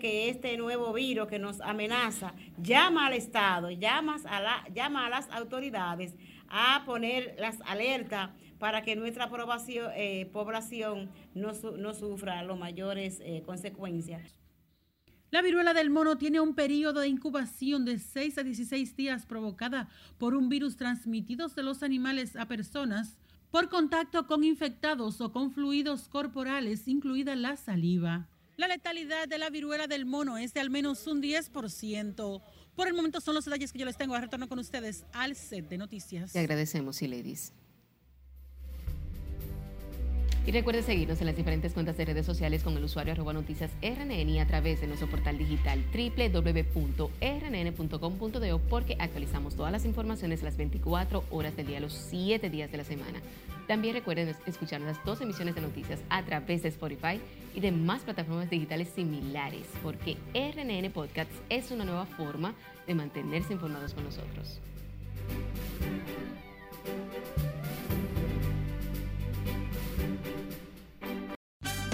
que 0.00 0.28
este 0.28 0.56
nuevo 0.56 0.92
virus 0.92 1.28
que 1.28 1.38
nos 1.38 1.60
amenaza 1.60 2.34
llama 2.60 3.06
al 3.06 3.12
Estado, 3.14 3.70
llama 3.70 4.16
a, 4.24 4.40
la, 4.40 4.64
llama 4.74 5.06
a 5.06 5.08
las 5.08 5.30
autoridades 5.30 6.14
a 6.48 6.82
poner 6.84 7.36
las 7.38 7.60
alertas 7.62 8.30
para 8.58 8.82
que 8.82 8.96
nuestra 8.96 9.28
población, 9.28 9.90
eh, 9.94 10.26
población 10.32 11.10
no, 11.34 11.52
no, 11.76 11.94
sufra 11.94 12.42
las 12.42 12.58
mayores 12.58 13.20
eh, 13.22 13.42
consecuencias. 13.44 14.43
La 15.34 15.42
viruela 15.42 15.74
del 15.74 15.90
mono 15.90 16.16
tiene 16.16 16.38
un 16.38 16.54
periodo 16.54 17.00
de 17.00 17.08
incubación 17.08 17.84
de 17.84 17.98
6 17.98 18.38
a 18.38 18.44
16 18.44 18.94
días 18.94 19.26
provocada 19.26 19.88
por 20.16 20.36
un 20.36 20.48
virus 20.48 20.76
transmitido 20.76 21.48
de 21.48 21.64
los 21.64 21.82
animales 21.82 22.36
a 22.36 22.46
personas 22.46 23.16
por 23.50 23.68
contacto 23.68 24.28
con 24.28 24.44
infectados 24.44 25.20
o 25.20 25.32
con 25.32 25.50
fluidos 25.50 26.06
corporales, 26.08 26.86
incluida 26.86 27.34
la 27.34 27.56
saliva. 27.56 28.28
La 28.56 28.68
letalidad 28.68 29.26
de 29.26 29.38
la 29.38 29.50
viruela 29.50 29.88
del 29.88 30.06
mono 30.06 30.38
es 30.38 30.54
de 30.54 30.60
al 30.60 30.70
menos 30.70 31.04
un 31.08 31.20
10%. 31.20 32.42
Por 32.76 32.86
el 32.86 32.94
momento 32.94 33.20
son 33.20 33.34
los 33.34 33.44
detalles 33.44 33.72
que 33.72 33.80
yo 33.80 33.86
les 33.86 33.96
tengo. 33.96 34.16
Retorno 34.16 34.48
con 34.48 34.60
ustedes 34.60 35.04
al 35.12 35.34
set 35.34 35.68
de 35.68 35.78
noticias. 35.78 36.32
Te 36.32 36.38
agradecemos, 36.38 37.02
ladies. 37.02 37.52
Y 40.46 40.52
recuerde 40.52 40.82
seguirnos 40.82 41.20
en 41.20 41.26
las 41.26 41.36
diferentes 41.36 41.72
cuentas 41.72 41.96
de 41.96 42.04
redes 42.04 42.26
sociales 42.26 42.62
con 42.62 42.76
el 42.76 42.84
usuario 42.84 43.14
arroba 43.14 43.32
noticias 43.32 43.70
RNN 43.80 44.28
y 44.28 44.40
a 44.40 44.46
través 44.46 44.78
de 44.78 44.86
nuestro 44.86 45.08
portal 45.08 45.38
digital 45.38 45.82
www.rnn.com.do 45.90 47.08
porque 48.68 48.96
actualizamos 48.98 49.54
todas 49.54 49.72
las 49.72 49.86
informaciones 49.86 50.42
las 50.42 50.58
24 50.58 51.24
horas 51.30 51.56
del 51.56 51.68
día, 51.68 51.80
los 51.80 51.94
7 51.94 52.50
días 52.50 52.70
de 52.70 52.76
la 52.76 52.84
semana. 52.84 53.22
También 53.66 53.94
recuerden 53.94 54.36
escuchar 54.44 54.82
las 54.82 55.02
dos 55.06 55.22
emisiones 55.22 55.54
de 55.54 55.62
noticias 55.62 56.00
a 56.10 56.22
través 56.22 56.62
de 56.62 56.68
Spotify 56.68 57.18
y 57.54 57.60
de 57.60 57.72
más 57.72 58.02
plataformas 58.02 58.50
digitales 58.50 58.90
similares, 58.94 59.66
porque 59.82 60.18
RNN 60.34 60.90
Podcasts 60.90 61.34
es 61.48 61.70
una 61.70 61.86
nueva 61.86 62.04
forma 62.04 62.52
de 62.86 62.94
mantenerse 62.94 63.54
informados 63.54 63.94
con 63.94 64.04
nosotros. 64.04 64.60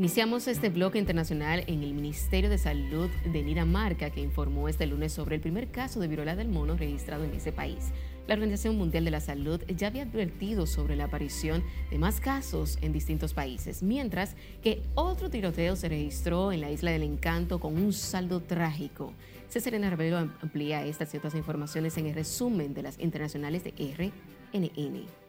Iniciamos 0.00 0.46
este 0.46 0.68
bloque 0.68 1.00
internacional 1.00 1.64
en 1.66 1.82
el 1.82 1.92
Ministerio 1.92 2.48
de 2.48 2.56
Salud 2.56 3.10
de 3.32 3.42
Dinamarca, 3.42 4.10
que 4.10 4.20
informó 4.20 4.68
este 4.68 4.86
lunes 4.86 5.12
sobre 5.12 5.34
el 5.34 5.40
primer 5.40 5.72
caso 5.72 5.98
de 5.98 6.06
viruela 6.06 6.36
del 6.36 6.46
mono 6.46 6.76
registrado 6.76 7.24
en 7.24 7.34
ese 7.34 7.50
país. 7.50 7.86
La 8.28 8.34
Organización 8.34 8.78
Mundial 8.78 9.04
de 9.04 9.10
la 9.10 9.18
Salud 9.18 9.60
ya 9.66 9.88
había 9.88 10.04
advertido 10.04 10.68
sobre 10.68 10.94
la 10.94 11.06
aparición 11.06 11.64
de 11.90 11.98
más 11.98 12.20
casos 12.20 12.78
en 12.80 12.92
distintos 12.92 13.34
países, 13.34 13.82
mientras 13.82 14.36
que 14.62 14.82
otro 14.94 15.30
tiroteo 15.30 15.74
se 15.74 15.88
registró 15.88 16.52
en 16.52 16.60
la 16.60 16.70
Isla 16.70 16.92
del 16.92 17.02
Encanto 17.02 17.58
con 17.58 17.76
un 17.76 17.92
saldo 17.92 18.38
trágico. 18.38 19.12
César 19.48 19.74
Arbelo 19.84 20.18
amplía 20.18 20.86
estas 20.86 21.12
y 21.12 21.16
otras 21.16 21.34
informaciones 21.34 21.98
en 21.98 22.06
el 22.06 22.14
resumen 22.14 22.72
de 22.72 22.82
las 22.84 23.00
internacionales 23.00 23.64
de 23.64 23.72
RNN. 24.52 25.27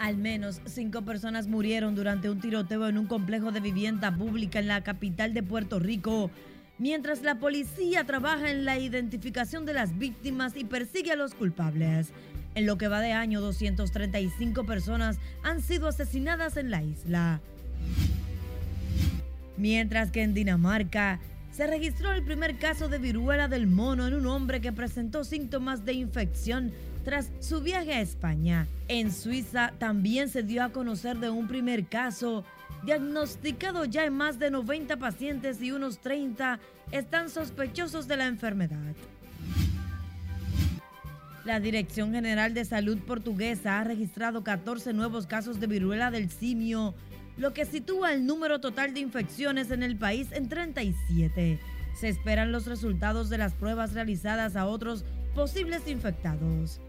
Al 0.00 0.16
menos 0.16 0.62
cinco 0.64 1.02
personas 1.02 1.46
murieron 1.46 1.94
durante 1.94 2.30
un 2.30 2.40
tiroteo 2.40 2.88
en 2.88 2.96
un 2.96 3.04
complejo 3.04 3.52
de 3.52 3.60
vivienda 3.60 4.16
pública 4.16 4.58
en 4.58 4.66
la 4.66 4.82
capital 4.82 5.34
de 5.34 5.42
Puerto 5.42 5.78
Rico, 5.78 6.30
mientras 6.78 7.20
la 7.22 7.34
policía 7.34 8.04
trabaja 8.04 8.50
en 8.50 8.64
la 8.64 8.78
identificación 8.78 9.66
de 9.66 9.74
las 9.74 9.98
víctimas 9.98 10.56
y 10.56 10.64
persigue 10.64 11.12
a 11.12 11.16
los 11.16 11.34
culpables. 11.34 12.14
En 12.54 12.64
lo 12.64 12.78
que 12.78 12.88
va 12.88 13.02
de 13.02 13.12
año, 13.12 13.42
235 13.42 14.64
personas 14.64 15.18
han 15.42 15.60
sido 15.60 15.88
asesinadas 15.88 16.56
en 16.56 16.70
la 16.70 16.82
isla. 16.82 17.42
Mientras 19.58 20.10
que 20.10 20.22
en 20.22 20.32
Dinamarca 20.32 21.20
se 21.52 21.66
registró 21.66 22.12
el 22.12 22.24
primer 22.24 22.56
caso 22.56 22.88
de 22.88 22.98
viruela 22.98 23.48
del 23.48 23.66
mono 23.66 24.06
en 24.06 24.14
un 24.14 24.26
hombre 24.26 24.62
que 24.62 24.72
presentó 24.72 25.24
síntomas 25.24 25.84
de 25.84 25.92
infección 25.92 26.72
tras 27.04 27.30
su 27.40 27.60
viaje 27.60 27.94
a 27.94 28.00
España. 28.00 28.66
En 28.88 29.12
Suiza 29.12 29.72
también 29.78 30.28
se 30.28 30.42
dio 30.42 30.62
a 30.62 30.70
conocer 30.70 31.18
de 31.18 31.30
un 31.30 31.48
primer 31.48 31.86
caso 31.86 32.44
diagnosticado 32.84 33.84
ya 33.84 34.04
en 34.04 34.14
más 34.14 34.38
de 34.38 34.50
90 34.50 34.96
pacientes 34.98 35.60
y 35.60 35.70
unos 35.72 35.98
30 36.00 36.58
están 36.92 37.30
sospechosos 37.30 38.08
de 38.08 38.16
la 38.16 38.26
enfermedad. 38.26 38.94
La 41.44 41.58
Dirección 41.58 42.12
General 42.12 42.52
de 42.52 42.64
Salud 42.64 42.98
portuguesa 42.98 43.80
ha 43.80 43.84
registrado 43.84 44.44
14 44.44 44.92
nuevos 44.92 45.26
casos 45.26 45.58
de 45.58 45.66
viruela 45.66 46.10
del 46.10 46.30
simio, 46.30 46.94
lo 47.38 47.54
que 47.54 47.64
sitúa 47.64 48.12
el 48.12 48.26
número 48.26 48.60
total 48.60 48.92
de 48.92 49.00
infecciones 49.00 49.70
en 49.70 49.82
el 49.82 49.96
país 49.96 50.28
en 50.32 50.48
37. 50.48 51.58
Se 51.98 52.08
esperan 52.08 52.52
los 52.52 52.66
resultados 52.66 53.30
de 53.30 53.38
las 53.38 53.54
pruebas 53.54 53.94
realizadas 53.94 54.54
a 54.54 54.66
otros 54.66 55.04
posibles 55.34 55.88
infectados. 55.88 56.80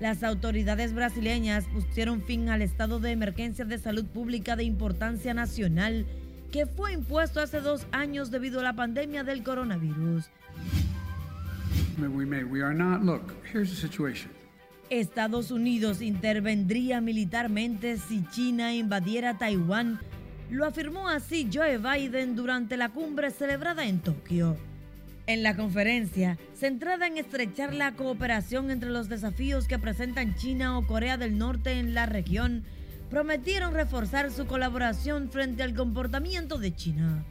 Las 0.00 0.24
autoridades 0.24 0.94
brasileñas 0.94 1.64
pusieron 1.72 2.22
fin 2.22 2.48
al 2.48 2.60
estado 2.60 2.98
de 2.98 3.12
emergencia 3.12 3.64
de 3.64 3.78
salud 3.78 4.04
pública 4.04 4.56
de 4.56 4.64
importancia 4.64 5.32
nacional 5.32 6.06
que 6.50 6.66
fue 6.66 6.92
impuesto 6.92 7.40
hace 7.40 7.60
dos 7.60 7.86
años 7.92 8.30
debido 8.30 8.60
a 8.60 8.64
la 8.64 8.74
pandemia 8.74 9.24
del 9.24 9.42
coronavirus. 9.42 10.28
Estados 14.90 15.50
Unidos 15.50 16.02
intervendría 16.02 17.00
militarmente 17.00 17.96
si 17.96 18.26
China 18.30 18.74
invadiera 18.74 19.38
Taiwán, 19.38 20.00
lo 20.50 20.66
afirmó 20.66 21.08
así 21.08 21.48
Joe 21.52 21.78
Biden 21.78 22.36
durante 22.36 22.76
la 22.76 22.90
cumbre 22.90 23.30
celebrada 23.30 23.86
en 23.86 24.00
Tokio. 24.00 24.56
En 25.26 25.44
la 25.44 25.54
conferencia, 25.54 26.36
centrada 26.54 27.06
en 27.06 27.16
estrechar 27.16 27.72
la 27.72 27.92
cooperación 27.92 28.70
entre 28.70 28.90
los 28.90 29.08
desafíos 29.08 29.68
que 29.68 29.78
presentan 29.78 30.34
China 30.34 30.76
o 30.76 30.86
Corea 30.86 31.16
del 31.16 31.38
Norte 31.38 31.78
en 31.78 31.94
la 31.94 32.06
región, 32.06 32.64
prometieron 33.08 33.72
reforzar 33.72 34.32
su 34.32 34.46
colaboración 34.46 35.30
frente 35.30 35.62
al 35.62 35.74
comportamiento 35.74 36.58
de 36.58 36.74
China. 36.74 37.24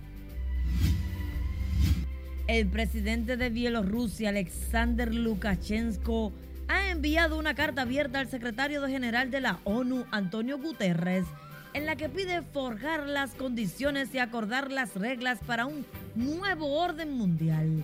El 2.47 2.67
presidente 2.67 3.35
de 3.35 3.49
Bielorrusia, 3.49 4.29
Alexander 4.29 5.13
Lukashenko, 5.13 6.31
ha 6.69 6.89
enviado 6.89 7.37
una 7.37 7.55
carta 7.55 7.81
abierta 7.81 8.19
al 8.19 8.29
secretario 8.29 8.87
general 8.87 9.31
de 9.31 9.41
la 9.41 9.59
ONU, 9.65 10.05
Antonio 10.11 10.57
Guterres, 10.57 11.25
en 11.73 11.85
la 11.85 11.95
que 11.95 12.09
pide 12.09 12.41
forjar 12.41 13.07
las 13.07 13.33
condiciones 13.33 14.13
y 14.13 14.19
acordar 14.19 14.71
las 14.71 14.95
reglas 14.95 15.39
para 15.45 15.65
un 15.65 15.85
nuevo 16.15 16.79
orden 16.81 17.13
mundial. 17.13 17.83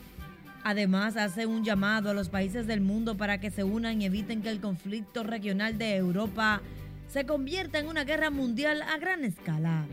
Además, 0.63 1.15
hace 1.15 1.45
un 1.45 1.63
llamado 1.63 2.09
a 2.09 2.13
los 2.13 2.29
países 2.29 2.67
del 2.67 2.81
mundo 2.81 3.15
para 3.15 3.39
que 3.39 3.51
se 3.51 3.63
unan 3.63 4.01
y 4.01 4.05
eviten 4.05 4.41
que 4.41 4.49
el 4.49 4.59
conflicto 4.59 5.23
regional 5.23 5.77
de 5.77 5.95
Europa 5.95 6.61
se 7.07 7.25
convierta 7.25 7.79
en 7.79 7.87
una 7.87 8.03
guerra 8.03 8.29
mundial 8.29 8.81
a 8.81 8.97
gran 8.97 9.23
escala. 9.23 9.85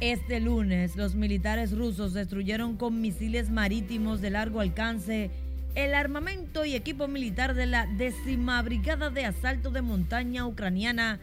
Este 0.00 0.40
lunes, 0.40 0.96
los 0.96 1.14
militares 1.14 1.70
rusos 1.70 2.12
destruyeron 2.12 2.76
con 2.76 3.00
misiles 3.00 3.50
marítimos 3.50 4.20
de 4.20 4.30
largo 4.30 4.60
alcance 4.60 5.30
el 5.74 5.94
armamento 5.94 6.64
y 6.64 6.74
equipo 6.74 7.08
militar 7.08 7.54
de 7.54 7.66
la 7.66 7.86
décima 7.86 8.60
brigada 8.62 9.10
de 9.10 9.24
asalto 9.24 9.70
de 9.70 9.82
montaña 9.82 10.46
ucraniana 10.46 11.18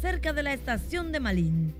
cerca 0.00 0.32
de 0.32 0.42
la 0.42 0.54
estación 0.54 1.12
de 1.12 1.20
Malin. 1.20 1.74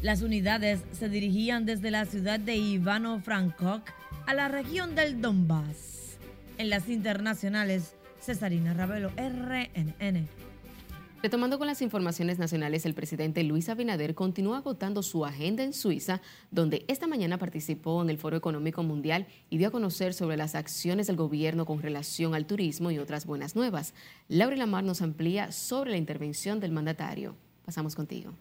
Las 0.00 0.22
unidades 0.22 0.80
se 0.92 1.08
dirigían 1.08 1.64
desde 1.64 1.92
la 1.92 2.04
ciudad 2.04 2.40
de 2.40 2.56
Ivano-Frankov 2.56 3.82
a 4.26 4.34
la 4.34 4.48
región 4.48 4.96
del 4.96 5.20
Donbass. 5.20 6.18
En 6.58 6.70
las 6.70 6.88
internacionales, 6.88 7.94
Cesarina 8.20 8.74
Ravelo, 8.74 9.10
RNN. 9.16 10.28
Retomando 11.22 11.56
con 11.56 11.68
las 11.68 11.82
informaciones 11.82 12.40
nacionales, 12.40 12.84
el 12.84 12.94
presidente 12.94 13.44
Luis 13.44 13.68
Abinader 13.68 14.16
continúa 14.16 14.58
agotando 14.58 15.04
su 15.04 15.24
agenda 15.24 15.62
en 15.62 15.72
Suiza, 15.72 16.20
donde 16.50 16.84
esta 16.88 17.06
mañana 17.06 17.38
participó 17.38 18.02
en 18.02 18.10
el 18.10 18.18
Foro 18.18 18.36
Económico 18.36 18.82
Mundial 18.82 19.28
y 19.48 19.58
dio 19.58 19.68
a 19.68 19.70
conocer 19.70 20.14
sobre 20.14 20.36
las 20.36 20.56
acciones 20.56 21.06
del 21.06 21.14
gobierno 21.14 21.64
con 21.64 21.80
relación 21.80 22.34
al 22.34 22.46
turismo 22.46 22.90
y 22.90 22.98
otras 22.98 23.24
buenas 23.24 23.54
nuevas. 23.54 23.94
Laura 24.26 24.56
Lamar 24.56 24.82
nos 24.82 25.00
amplía 25.00 25.52
sobre 25.52 25.92
la 25.92 25.96
intervención 25.96 26.58
del 26.58 26.72
mandatario. 26.72 27.36
Pasamos 27.64 27.94
contigo. 27.94 28.32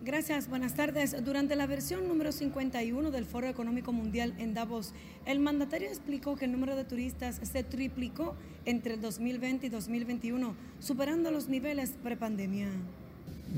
Gracias, 0.00 0.48
buenas 0.48 0.74
tardes. 0.74 1.24
Durante 1.24 1.56
la 1.56 1.66
versión 1.66 2.06
número 2.06 2.30
51 2.30 3.10
del 3.10 3.24
Foro 3.24 3.48
Económico 3.48 3.92
Mundial 3.92 4.32
en 4.38 4.54
Davos, 4.54 4.92
el 5.26 5.40
mandatario 5.40 5.88
explicó 5.88 6.36
que 6.36 6.44
el 6.44 6.52
número 6.52 6.76
de 6.76 6.84
turistas 6.84 7.40
se 7.42 7.64
triplicó 7.64 8.36
entre 8.64 8.94
el 8.94 9.00
2020 9.00 9.66
y 9.66 9.70
2021, 9.70 10.54
superando 10.78 11.32
los 11.32 11.48
niveles 11.48 11.94
prepandemia. 12.00 12.68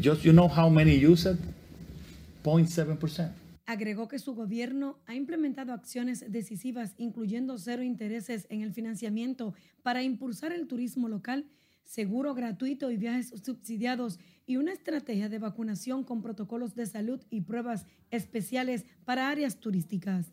Just 0.02 0.22
you 0.22 0.32
know 0.32 0.48
how 0.48 0.70
many 0.70 1.04
use 1.04 1.30
it? 1.30 1.38
0.7%. 2.42 3.32
Agregó 3.66 4.08
que 4.08 4.18
su 4.18 4.34
gobierno 4.34 4.98
ha 5.06 5.14
implementado 5.14 5.74
acciones 5.74 6.24
decisivas, 6.32 6.94
incluyendo 6.96 7.58
cero 7.58 7.82
intereses 7.82 8.46
en 8.48 8.62
el 8.62 8.72
financiamiento 8.72 9.52
para 9.82 10.02
impulsar 10.02 10.52
el 10.52 10.66
turismo 10.66 11.08
local 11.08 11.44
seguro 11.84 12.34
gratuito 12.34 12.90
y 12.90 12.96
viajes 12.96 13.32
subsidiados 13.44 14.18
y 14.46 14.56
una 14.56 14.72
estrategia 14.72 15.28
de 15.28 15.38
vacunación 15.38 16.04
con 16.04 16.22
protocolos 16.22 16.74
de 16.74 16.86
salud 16.86 17.20
y 17.30 17.42
pruebas 17.42 17.86
especiales 18.10 18.84
para 19.04 19.28
áreas 19.28 19.60
turísticas. 19.60 20.32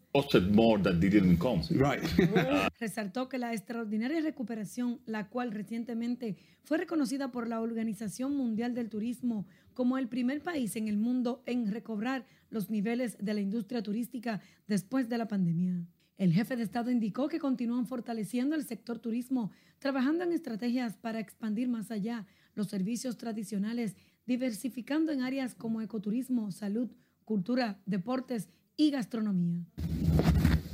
Resaltó 2.80 3.30
que 3.30 3.38
la 3.38 3.54
extraordinaria 3.54 4.22
recuperación, 4.22 5.00
la 5.06 5.30
cual 5.30 5.52
recientemente 5.52 6.36
fue 6.64 6.78
reconocida 6.78 7.32
por 7.32 7.48
la 7.48 7.62
Organización 7.62 8.36
Mundial 8.36 8.74
del 8.74 8.90
Turismo 8.90 9.46
como 9.74 9.98
el 9.98 10.08
primer 10.08 10.42
país 10.42 10.76
en 10.76 10.88
el 10.88 10.98
mundo 10.98 11.44
en 11.46 11.72
recobrar 11.72 12.26
los 12.50 12.70
niveles 12.70 13.18
de 13.20 13.34
la 13.34 13.42
industria 13.42 13.84
turística 13.84 14.42
después 14.68 15.10
de 15.10 15.18
la 15.18 15.28
pandemia. 15.28 15.86
El 16.18 16.34
jefe 16.34 16.56
de 16.56 16.64
Estado 16.64 16.90
indicó 16.90 17.28
que 17.28 17.38
continúan 17.38 17.86
fortaleciendo 17.86 18.56
el 18.56 18.64
sector 18.64 18.98
turismo, 18.98 19.52
trabajando 19.78 20.24
en 20.24 20.34
estrategias 20.34 20.98
para 20.98 21.20
expandir 21.20 21.70
más 21.70 21.92
allá 21.92 22.26
los 22.56 22.70
servicios 22.70 23.18
tradicionales, 23.18 23.96
diversificando 24.26 25.12
en 25.12 25.22
áreas 25.22 25.54
como 25.54 25.80
ecoturismo, 25.80 26.52
salud, 26.52 26.90
cultura, 27.24 27.80
deportes 27.86 28.50
y 28.76 28.90
gastronomía. 28.90 29.64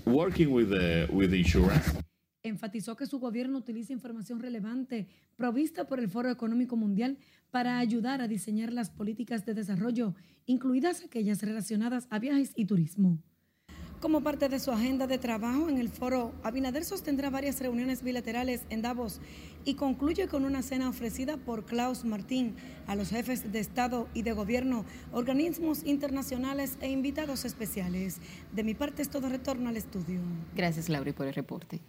Working 0.06 0.48
with 0.48 0.70
the, 0.70 1.08
with 1.12 1.34
insurance. 1.34 1.92
Enfatizó 2.42 2.96
que 2.96 3.06
su 3.06 3.20
gobierno 3.20 3.58
utiliza 3.58 3.92
información 3.92 4.40
relevante 4.40 5.08
provista 5.36 5.88
por 5.88 6.00
el 6.00 6.10
Foro 6.10 6.30
Económico 6.30 6.78
Mundial 6.78 7.18
para 7.52 7.80
ayudar 7.80 8.22
a 8.22 8.30
diseñar 8.30 8.72
las 8.72 8.90
políticas 8.90 9.46
de 9.46 9.54
desarrollo, 9.54 10.16
incluidas 10.46 11.04
aquellas 11.04 11.42
relacionadas 11.42 12.08
a 12.10 12.20
viajes 12.20 12.54
y 12.56 12.66
turismo. 12.66 13.22
Como 14.04 14.20
parte 14.20 14.50
de 14.50 14.60
su 14.60 14.70
agenda 14.70 15.08
de 15.08 15.18
trabajo 15.18 15.70
en 15.70 15.78
el 15.78 15.88
foro, 15.88 16.34
Abinader 16.44 16.84
sostendrá 16.84 17.30
varias 17.30 17.62
reuniones 17.62 18.04
bilaterales 18.04 18.66
en 18.70 18.82
Davos 18.82 19.22
y 19.64 19.76
concluye 19.76 20.28
con 20.28 20.44
una 20.44 20.62
cena 20.62 20.90
ofrecida 20.90 21.38
por 21.38 21.64
Klaus 21.64 22.04
Martín 22.04 22.58
a 22.86 22.96
los 22.96 23.12
jefes 23.12 23.54
de 23.54 23.60
Estado 23.62 24.10
y 24.14 24.24
de 24.24 24.34
Gobierno, 24.34 24.84
organismos 25.14 25.86
internacionales 25.86 26.78
e 26.82 26.90
invitados 26.90 27.46
especiales. 27.46 28.18
De 28.52 28.66
mi 28.66 28.74
parte 28.74 29.04
es 29.04 29.10
todo 29.10 29.30
retorno 29.30 29.70
al 29.70 29.78
estudio. 29.78 30.20
Gracias, 30.54 30.90
Laura, 30.90 31.14
por 31.14 31.28
el 31.28 31.34
reporte. 31.34 31.80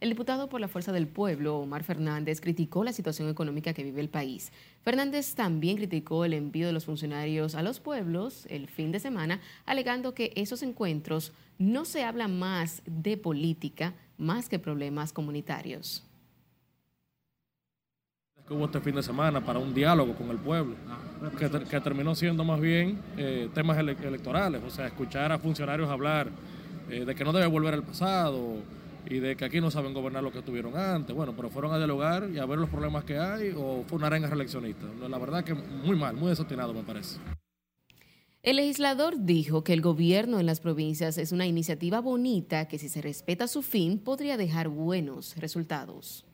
El 0.00 0.08
diputado 0.08 0.48
por 0.48 0.62
la 0.62 0.68
Fuerza 0.68 0.92
del 0.92 1.06
Pueblo, 1.06 1.58
Omar 1.58 1.84
Fernández, 1.84 2.40
criticó 2.40 2.84
la 2.84 2.94
situación 2.94 3.28
económica 3.28 3.74
que 3.74 3.84
vive 3.84 4.00
el 4.00 4.08
país. 4.08 4.50
Fernández 4.80 5.34
también 5.34 5.76
criticó 5.76 6.24
el 6.24 6.32
envío 6.32 6.66
de 6.66 6.72
los 6.72 6.86
funcionarios 6.86 7.54
a 7.54 7.62
los 7.62 7.80
pueblos 7.80 8.46
el 8.48 8.66
fin 8.66 8.92
de 8.92 8.98
semana, 8.98 9.40
alegando 9.66 10.14
que 10.14 10.32
esos 10.36 10.62
encuentros 10.62 11.34
no 11.58 11.84
se 11.84 12.02
habla 12.02 12.28
más 12.28 12.80
de 12.86 13.18
política, 13.18 13.92
más 14.16 14.48
que 14.48 14.58
problemas 14.58 15.12
comunitarios. 15.12 16.02
Que 18.48 18.54
hubo 18.54 18.64
este 18.64 18.80
fin 18.80 18.94
de 18.94 19.02
semana 19.02 19.44
para 19.44 19.58
un 19.58 19.74
diálogo 19.74 20.14
con 20.14 20.30
el 20.30 20.38
pueblo, 20.38 20.76
que, 21.38 21.80
terminó 21.80 22.14
siendo 22.14 22.42
más 22.42 22.58
bien 22.58 22.98
eh, 23.18 23.50
temas 23.52 23.76
electorales, 23.76 24.62
o 24.66 24.70
sea, 24.70 24.86
escuchar 24.86 25.30
a 25.30 25.38
funcionarios 25.38 25.90
hablar 25.90 26.30
eh, 26.88 27.04
de 27.04 27.14
que 27.14 27.22
no 27.22 27.34
debe 27.34 27.48
volver 27.48 27.74
al 27.74 27.82
pasado 27.82 28.79
y 29.06 29.18
de 29.18 29.36
que 29.36 29.44
aquí 29.44 29.60
no 29.60 29.70
saben 29.70 29.94
gobernar 29.94 30.22
lo 30.22 30.32
que 30.32 30.42
tuvieron 30.42 30.76
antes. 30.76 31.14
Bueno, 31.14 31.34
pero 31.34 31.50
fueron 31.50 31.72
a 31.72 31.78
dialogar 31.78 32.28
y 32.32 32.38
a 32.38 32.46
ver 32.46 32.58
los 32.58 32.68
problemas 32.68 33.04
que 33.04 33.18
hay 33.18 33.52
o 33.56 33.84
fue 33.86 33.98
una 33.98 34.08
arenga 34.08 34.28
reeleccionista. 34.28 34.86
La 35.08 35.18
verdad 35.18 35.44
que 35.44 35.54
muy 35.54 35.96
mal, 35.96 36.16
muy 36.16 36.30
desatinado 36.30 36.74
me 36.74 36.82
parece. 36.82 37.18
El 38.42 38.56
legislador 38.56 39.16
dijo 39.18 39.64
que 39.64 39.74
el 39.74 39.82
gobierno 39.82 40.40
en 40.40 40.46
las 40.46 40.60
provincias 40.60 41.18
es 41.18 41.30
una 41.30 41.46
iniciativa 41.46 42.00
bonita 42.00 42.68
que 42.68 42.78
si 42.78 42.88
se 42.88 43.02
respeta 43.02 43.46
su 43.46 43.60
fin 43.60 43.98
podría 43.98 44.38
dejar 44.38 44.68
buenos 44.68 45.36
resultados. 45.36 46.24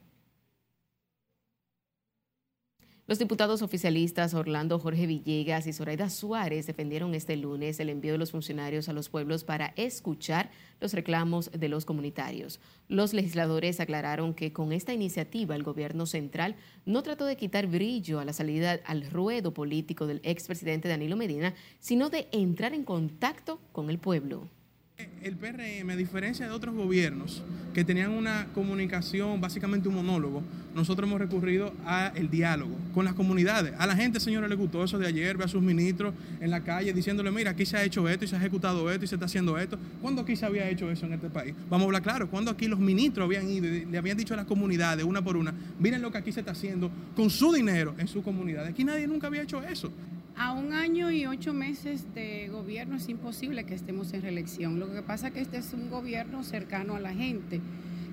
Los 3.09 3.21
diputados 3.21 3.63
oficialistas 3.63 4.35
Orlando 4.35 4.81
Jorge 4.81 5.07
Villegas 5.07 5.69
y 5.69 5.73
Zoraida 5.73 6.11
Suárez 6.11 6.67
defendieron 6.67 7.15
este 7.15 7.37
lunes 7.37 7.79
el 7.79 7.89
envío 7.89 8.11
de 8.11 8.19
los 8.19 8.33
funcionarios 8.33 8.89
a 8.89 8.93
los 8.93 9.09
pueblos 9.11 9.45
para 9.45 9.73
escuchar 9.77 10.51
los 10.81 10.93
reclamos 10.93 11.53
de 11.53 11.69
los 11.69 11.85
comunitarios. 11.85 12.59
Los 12.89 13.15
legisladores 13.15 13.79
aclararon 13.79 14.35
que 14.35 14.53
con 14.53 14.73
esta 14.73 14.93
iniciativa 14.93 15.55
el 15.55 15.63
gobierno 15.63 16.05
central 16.05 16.57
no 16.85 17.05
trató 17.05 17.27
de 17.27 17.37
quitar 17.37 17.69
brillo 17.69 18.19
a 18.19 18.25
la 18.25 18.33
salida 18.33 18.81
al 18.85 19.09
ruedo 19.09 19.55
político 19.55 20.09
del 20.09 20.21
expresidente 20.25 20.89
Danilo 20.89 21.17
Medina, 21.17 21.55
sino 21.79 22.11
de 22.11 22.27
entrar 22.33 22.75
en 22.75 22.83
contacto 22.83 23.61
con 23.71 23.89
el 23.89 24.01
pueblo. 24.01 24.49
El 25.27 25.35
PRM, 25.35 25.91
a 25.91 25.97
diferencia 25.97 26.47
de 26.47 26.53
otros 26.53 26.73
gobiernos 26.77 27.43
que 27.75 27.85
tenían 27.85 28.13
una 28.13 28.47
comunicación, 28.55 29.41
básicamente 29.41 29.89
un 29.89 29.97
monólogo, 29.97 30.41
nosotros 30.73 31.09
hemos 31.09 31.21
recurrido 31.21 31.75
al 31.85 32.31
diálogo 32.31 32.77
con 32.95 33.05
las 33.05 33.15
comunidades. 33.15 33.75
A 33.77 33.89
la 33.89 33.97
gente, 33.97 34.21
señora, 34.21 34.47
le 34.47 34.55
gustó 34.55 34.85
eso 34.85 35.01
de 35.01 35.07
ayer, 35.09 35.37
ve 35.37 35.43
a 35.43 35.49
sus 35.49 35.61
ministros 35.61 36.15
en 36.41 36.49
la 36.53 36.61
calle 36.61 36.93
diciéndole, 36.93 37.33
mira, 37.33 37.51
aquí 37.51 37.67
se 37.67 37.77
ha 37.77 37.83
hecho 37.83 38.09
esto 38.09 38.25
y 38.25 38.29
se 38.29 38.37
ha 38.37 38.39
ejecutado 38.39 38.89
esto 38.89 39.05
y 39.05 39.09
se 39.09 39.17
está 39.17 39.27
haciendo 39.27 39.59
esto. 39.59 39.77
¿Cuándo 40.01 40.23
aquí 40.23 40.37
se 40.37 40.47
había 40.47 40.71
hecho 40.71 40.89
eso 40.93 41.07
en 41.07 41.15
este 41.15 41.29
país? 41.29 41.57
Vamos 41.69 41.83
a 41.83 41.87
hablar 41.87 42.03
claro, 42.03 42.31
cuando 42.31 42.53
aquí 42.53 42.69
los 42.69 42.79
ministros 42.79 43.25
habían 43.25 43.51
ido 43.51 43.67
y 43.67 43.85
le 43.85 43.99
habían 43.99 44.17
dicho 44.17 44.35
a 44.35 44.37
las 44.37 44.47
comunidades, 44.47 45.05
una 45.05 45.25
por 45.25 45.37
una, 45.37 45.53
miren 45.81 46.03
lo 46.03 46.13
que 46.13 46.19
aquí 46.19 46.31
se 46.31 46.39
está 46.39 46.53
haciendo 46.53 46.89
con 47.17 47.31
su 47.31 47.53
dinero 47.53 47.97
en 47.99 48.07
su 48.07 48.23
comunidad. 48.23 48.65
Aquí 48.65 48.85
nadie 48.85 49.09
nunca 49.09 49.27
había 49.27 49.43
hecho 49.43 49.61
eso. 49.65 49.91
A 50.39 50.53
un 50.53 50.75
año 50.75 51.11
y 51.11 51.25
ocho 51.25 51.55
meses 51.55 52.05
de 52.15 52.49
gobierno 52.49 52.97
es 52.97 53.09
imposible 53.09 53.65
que 53.65 53.73
estemos 53.73 54.13
en 54.13 54.21
reelección. 54.21 54.79
Lo 54.79 54.93
que 54.93 55.01
pasa 55.01 55.16
es 55.25 55.33
que 55.33 55.41
este 55.41 55.57
es 55.57 55.73
un 55.73 55.89
gobierno 55.89 56.45
cercano 56.45 56.95
a 56.95 57.01
la 57.01 57.15
gente, 57.15 57.61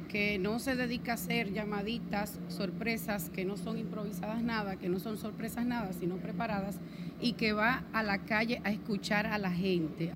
que 0.08 0.38
no 0.40 0.60
se 0.60 0.76
dedica 0.76 1.12
a 1.12 1.16
hacer 1.16 1.52
llamaditas, 1.52 2.40
sorpresas, 2.48 3.30
que 3.30 3.44
no 3.44 3.58
son 3.58 3.78
improvisadas 3.78 4.42
nada, 4.42 4.78
que 4.78 4.88
no 4.88 5.00
son 5.00 5.18
sorpresas 5.18 5.66
nada, 5.66 5.92
sino 5.92 6.16
preparadas, 6.16 6.80
y 7.20 7.34
que 7.34 7.52
va 7.52 7.84
a 7.92 8.04
la 8.04 8.20
calle 8.20 8.62
a 8.64 8.72
escuchar 8.72 9.26
a 9.28 9.38
la 9.38 9.52
gente. 9.52 10.14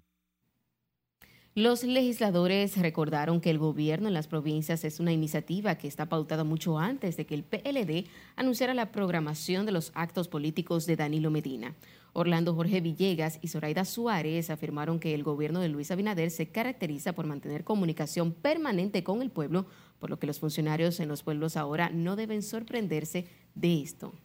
Los 1.56 1.84
legisladores 1.84 2.78
recordaron 2.78 3.42
que 3.42 3.50
el 3.50 3.58
gobierno 3.58 4.08
en 4.08 4.14
las 4.14 4.28
provincias 4.28 4.86
es 4.86 5.00
una 5.00 5.12
iniciativa 5.12 5.76
que 5.76 5.88
está 5.88 6.06
pautada 6.06 6.44
mucho 6.44 6.78
antes 6.78 7.18
de 7.18 7.26
que 7.26 7.34
el 7.34 7.44
PLD 7.44 8.06
anunciara 8.36 8.76
la 8.76 8.92
programación 8.92 9.66
de 9.66 9.72
los 9.72 9.92
actos 9.96 10.28
políticos 10.28 10.86
de 10.86 10.96
Danilo 10.96 11.32
Medina. 11.32 11.74
Orlando 12.20 12.56
Jorge 12.56 12.82
Villegas 12.82 13.38
y 13.44 13.50
Zoraida 13.50 13.86
Suárez 13.86 14.50
afirmaron 14.50 15.00
que 15.00 15.14
el 15.14 15.22
gobierno 15.22 15.60
de 15.60 15.70
Luis 15.70 15.92
Abinader 15.92 16.32
se 16.32 16.50
caracteriza 16.50 17.14
por 17.14 17.28
mantener 17.28 17.64
comunicación 17.64 18.32
permanente 18.34 19.04
con 19.04 19.22
el 19.22 19.30
pueblo, 19.30 19.68
por 20.00 20.10
lo 20.10 20.18
que 20.18 20.26
los 20.26 20.40
funcionarios 20.40 21.00
en 21.00 21.10
los 21.10 21.22
pueblos 21.22 21.56
ahora 21.56 21.92
no 21.92 22.16
deben 22.16 22.42
sorprenderse 22.42 23.28
de 23.54 23.84
esto. 23.84 24.16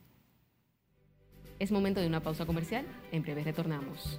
Es 1.59 1.71
momento 1.71 2.01
de 2.01 2.07
una 2.07 2.23
pausa 2.23 2.47
comercial. 2.47 2.87
En 3.13 3.25
breve 3.25 3.45
retornamos. 3.45 4.19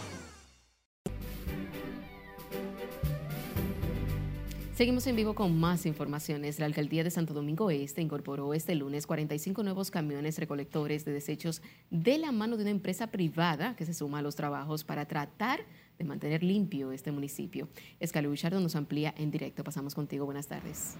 Seguimos 4.81 5.05
en 5.05 5.15
vivo 5.15 5.35
con 5.35 5.59
más 5.59 5.85
informaciones. 5.85 6.57
La 6.57 6.65
alcaldía 6.65 7.03
de 7.03 7.11
Santo 7.11 7.35
Domingo 7.35 7.69
Este 7.69 8.01
incorporó 8.01 8.55
este 8.55 8.73
lunes 8.73 9.05
45 9.05 9.61
nuevos 9.61 9.91
camiones 9.91 10.39
recolectores 10.39 11.05
de 11.05 11.11
desechos 11.11 11.61
de 11.91 12.17
la 12.17 12.31
mano 12.31 12.57
de 12.57 12.63
una 12.63 12.71
empresa 12.71 13.05
privada 13.11 13.75
que 13.75 13.85
se 13.85 13.93
suma 13.93 14.17
a 14.17 14.21
los 14.23 14.35
trabajos 14.35 14.83
para 14.83 15.05
tratar 15.05 15.59
de 15.99 16.03
mantener 16.03 16.41
limpio 16.41 16.91
este 16.91 17.11
municipio. 17.11 17.69
Escalo 17.99 18.31
Bichardo 18.31 18.59
nos 18.59 18.75
amplía 18.75 19.13
en 19.19 19.29
directo. 19.29 19.63
Pasamos 19.63 19.93
contigo. 19.93 20.25
Buenas 20.25 20.47
tardes. 20.47 20.95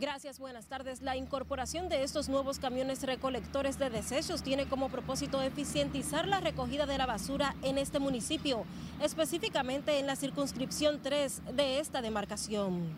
Gracias, 0.00 0.38
buenas 0.38 0.66
tardes. 0.66 1.02
La 1.02 1.16
incorporación 1.16 1.88
de 1.88 2.04
estos 2.04 2.28
nuevos 2.28 2.60
camiones 2.60 3.02
recolectores 3.02 3.80
de 3.80 3.90
desechos 3.90 4.44
tiene 4.44 4.66
como 4.66 4.90
propósito 4.90 5.42
eficientizar 5.42 6.28
la 6.28 6.38
recogida 6.38 6.86
de 6.86 6.96
la 6.96 7.06
basura 7.06 7.56
en 7.62 7.78
este 7.78 7.98
municipio, 7.98 8.64
específicamente 9.02 9.98
en 9.98 10.06
la 10.06 10.14
circunscripción 10.14 11.00
3 11.02 11.42
de 11.56 11.80
esta 11.80 12.00
demarcación. 12.00 12.96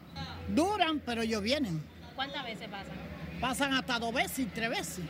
Duran, 0.54 1.00
pero 1.00 1.22
ellos 1.22 1.42
vienen. 1.42 1.82
¿Cuántas 2.14 2.44
veces 2.44 2.68
pasan? 2.68 2.96
Pasan 3.40 3.72
hasta 3.72 3.98
dos 3.98 4.12
veces 4.12 4.40
y 4.40 4.44
tres 4.44 4.68
veces. 4.68 5.04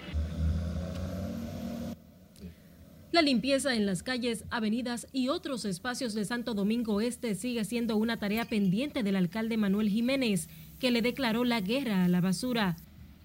La 3.11 3.23
limpieza 3.23 3.75
en 3.75 3.87
las 3.87 4.05
calles, 4.05 4.45
avenidas 4.51 5.09
y 5.13 5.27
otros 5.27 5.65
espacios 5.65 6.15
de 6.15 6.25
Santo 6.25 6.55
Domingo 6.55 7.01
Este 7.01 7.35
sigue 7.35 7.65
siendo 7.65 7.97
una 7.97 8.19
tarea 8.19 8.45
pendiente 8.45 9.03
del 9.03 9.17
alcalde 9.17 9.57
Manuel 9.57 9.89
Jiménez 9.89 10.49
que 10.81 10.91
le 10.91 11.03
declaró 11.03 11.45
la 11.45 11.61
guerra 11.61 12.05
a 12.05 12.09
la 12.09 12.21
basura. 12.21 12.75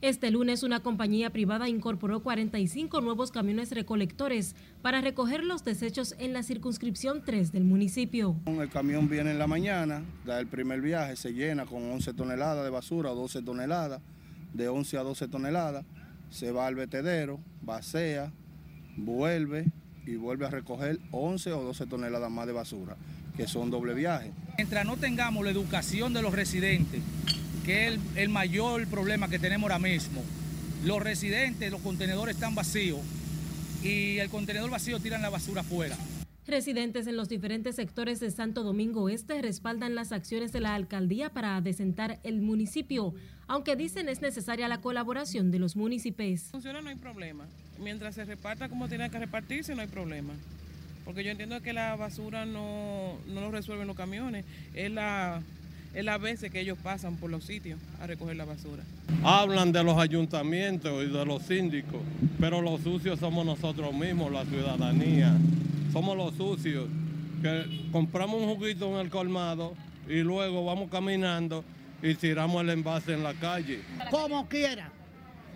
Este 0.01 0.29
lunes 0.29 0.61
una 0.61 0.81
compañía 0.81 1.31
privada 1.31 1.69
incorporó 1.69 2.19
45 2.21 3.01
nuevos 3.01 3.31
camiones 3.31 3.71
recolectores 3.71 4.55
para 4.81 5.01
recoger 5.01 5.43
los 5.43 5.63
desechos 5.63 6.15
en 6.19 6.33
la 6.33 6.43
circunscripción 6.43 7.23
3 7.25 7.53
del 7.53 7.63
municipio. 7.63 8.35
El 8.45 8.69
camión 8.69 9.09
viene 9.09 9.31
en 9.31 9.39
la 9.39 9.47
mañana, 9.47 10.03
da 10.25 10.39
el 10.39 10.47
primer 10.47 10.81
viaje, 10.81 11.15
se 11.15 11.33
llena 11.33 11.65
con 11.65 11.89
11 11.91 12.13
toneladas 12.13 12.63
de 12.65 12.69
basura 12.69 13.11
o 13.11 13.15
12 13.15 13.41
toneladas, 13.41 14.01
de 14.53 14.67
11 14.67 14.97
a 14.97 15.03
12 15.03 15.27
toneladas, 15.29 15.85
se 16.29 16.51
va 16.51 16.67
al 16.67 16.75
vertedero, 16.75 17.39
vacea, 17.61 18.31
vuelve 18.97 19.71
y 20.05 20.17
vuelve 20.17 20.45
a 20.45 20.49
recoger 20.49 20.99
11 21.11 21.53
o 21.53 21.63
12 21.63 21.87
toneladas 21.87 22.29
más 22.29 22.45
de 22.45 22.53
basura, 22.53 22.97
que 23.35 23.47
son 23.47 23.69
doble 23.69 23.93
viaje. 23.93 24.31
Mientras 24.57 24.85
no 24.85 24.97
tengamos 24.97 25.43
la 25.43 25.51
educación 25.51 26.13
de 26.13 26.21
los 26.21 26.33
residentes, 26.33 27.01
que 27.65 27.87
es 27.87 27.93
el, 27.93 27.99
el, 28.15 28.29
mayor 28.29 28.87
problema 28.87 29.27
que 29.27 29.39
tenemos 29.39 29.63
ahora 29.63 29.79
mismo. 29.79 30.23
Los 30.83 31.01
residentes, 31.01 31.71
los 31.71 31.81
contenedores 31.81 32.35
están 32.35 32.55
vacíos 32.55 32.99
y 33.83 34.17
el 34.19 34.29
contenedor 34.29 34.69
vacío 34.69 34.99
tiran 34.99 35.21
la 35.21 35.29
basura 35.29 35.61
afuera. 35.61 35.97
Residentes 36.47 37.07
en 37.07 37.17
los 37.17 37.27
diferentes 37.27 37.75
sectores 37.75 38.19
de 38.19 38.29
Santo 38.29 38.61
Domingo 38.61 39.09
Este 39.09 39.41
respaldan 39.41 39.95
las 39.95 40.11
acciones 40.11 40.51
de 40.51 40.59
la 40.59 40.75
alcaldía 40.75 41.31
para 41.31 41.55
adecentar 41.55 42.19
el 42.21 42.41
municipio, 42.41 43.15
aunque 43.47 43.75
dicen 43.75 44.09
es 44.09 44.21
necesaria 44.21 44.67
la 44.67 44.79
colaboración 44.79 45.49
de 45.49 45.57
los 45.57 45.75
municipios. 45.75 46.41
Funciona, 46.51 46.81
no 46.81 46.89
hay 46.89 46.97
problema. 46.97 47.47
Mientras 47.79 48.13
se 48.13 48.25
reparta 48.25 48.69
como 48.69 48.87
tiene 48.87 49.09
que 49.09 49.17
repartirse, 49.17 49.73
no 49.73 49.81
hay 49.81 49.87
problema. 49.87 50.33
Porque 51.05 51.23
yo 51.23 51.31
entiendo 51.31 51.61
que 51.61 51.71
la 51.71 51.95
basura 51.95 52.45
no, 52.45 53.13
no 53.27 53.41
lo 53.41 53.51
resuelven 53.51 53.87
los 53.87 53.95
camiones, 53.95 54.43
es 54.73 54.91
la 54.91 55.41
es 55.95 56.03
las 56.03 56.19
veces 56.19 56.51
que 56.51 56.59
ellos 56.59 56.77
pasan 56.83 57.15
por 57.15 57.29
los 57.29 57.45
sitios 57.45 57.79
a 58.01 58.07
recoger 58.07 58.35
la 58.35 58.43
basura. 58.43 58.83
Hablan 59.23 59.71
de 59.71 59.81
los 59.81 59.97
ayuntamientos 59.97 61.05
y 61.05 61.07
de 61.07 61.25
los 61.25 61.43
síndicos, 61.43 62.01
pero 62.37 62.61
los 62.61 62.81
sucios 62.81 63.17
somos 63.17 63.45
nosotros 63.45 63.93
mismos, 63.93 64.29
la 64.29 64.43
ciudadanía. 64.43 65.33
Somos 65.93 66.17
los 66.17 66.35
sucios 66.35 66.89
que 67.41 67.87
compramos 67.93 68.41
un 68.41 68.55
juguito 68.55 68.93
en 68.93 69.05
el 69.05 69.09
colmado 69.09 69.73
y 70.09 70.19
luego 70.19 70.65
vamos 70.65 70.89
caminando 70.91 71.63
y 72.03 72.13
tiramos 72.15 72.61
el 72.61 72.71
envase 72.71 73.13
en 73.13 73.23
la 73.23 73.33
calle. 73.33 73.79
Como 74.11 74.49
quiera, 74.49 74.91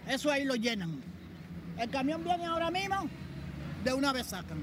eso 0.08 0.32
ahí 0.32 0.46
lo 0.46 0.56
llenan. 0.56 1.02
El 1.78 1.90
camión 1.90 2.24
viene 2.24 2.46
ahora 2.46 2.72
mismo, 2.72 3.10
de 3.84 3.94
una 3.94 4.14
vez 4.14 4.28
sacan. 4.28 4.60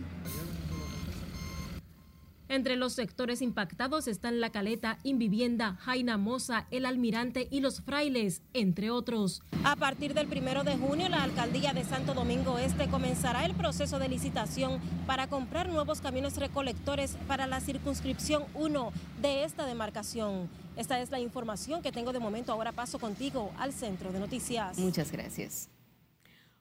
Entre 2.49 2.77
los 2.77 2.93
sectores 2.93 3.43
impactados 3.43 4.07
están 4.07 4.41
La 4.41 4.51
Caleta, 4.51 4.99
Invivienda, 5.03 5.77
Jaina 5.81 6.17
Moza, 6.17 6.67
El 6.71 6.87
Almirante 6.87 7.49
y 7.51 7.61
Los 7.61 7.81
Frailes, 7.81 8.41
entre 8.55 8.91
otros. 8.91 9.43
A 9.65 9.75
partir 9.75 10.15
del 10.15 10.29
primero 10.29 10.63
de 10.63 10.77
junio, 10.77 11.09
la 11.09 11.25
alcaldía 11.25 11.73
de 11.73 11.85
Santo 11.85 12.15
Domingo 12.15 12.59
Este 12.59 12.89
comenzará 12.89 13.45
el 13.45 13.55
proceso 13.55 13.99
de 13.99 14.09
licitación 14.09 14.81
para 15.07 15.27
comprar 15.27 15.69
nuevos 15.69 16.01
camiones 16.01 16.37
recolectores 16.37 17.17
para 17.27 17.47
la 17.47 17.61
circunscripción 17.61 18.45
1 18.55 18.93
de 19.21 19.45
esta 19.45 19.67
demarcación. 19.67 20.49
Esta 20.77 21.01
es 21.01 21.11
la 21.11 21.19
información 21.19 21.83
que 21.83 21.91
tengo 21.91 22.13
de 22.13 22.21
momento. 22.21 22.53
Ahora 22.53 22.73
paso 22.73 22.99
contigo 22.99 23.51
al 23.59 23.73
centro 23.73 24.13
de 24.13 24.21
noticias. 24.21 24.79
Muchas 24.79 25.11
gracias. 25.11 25.69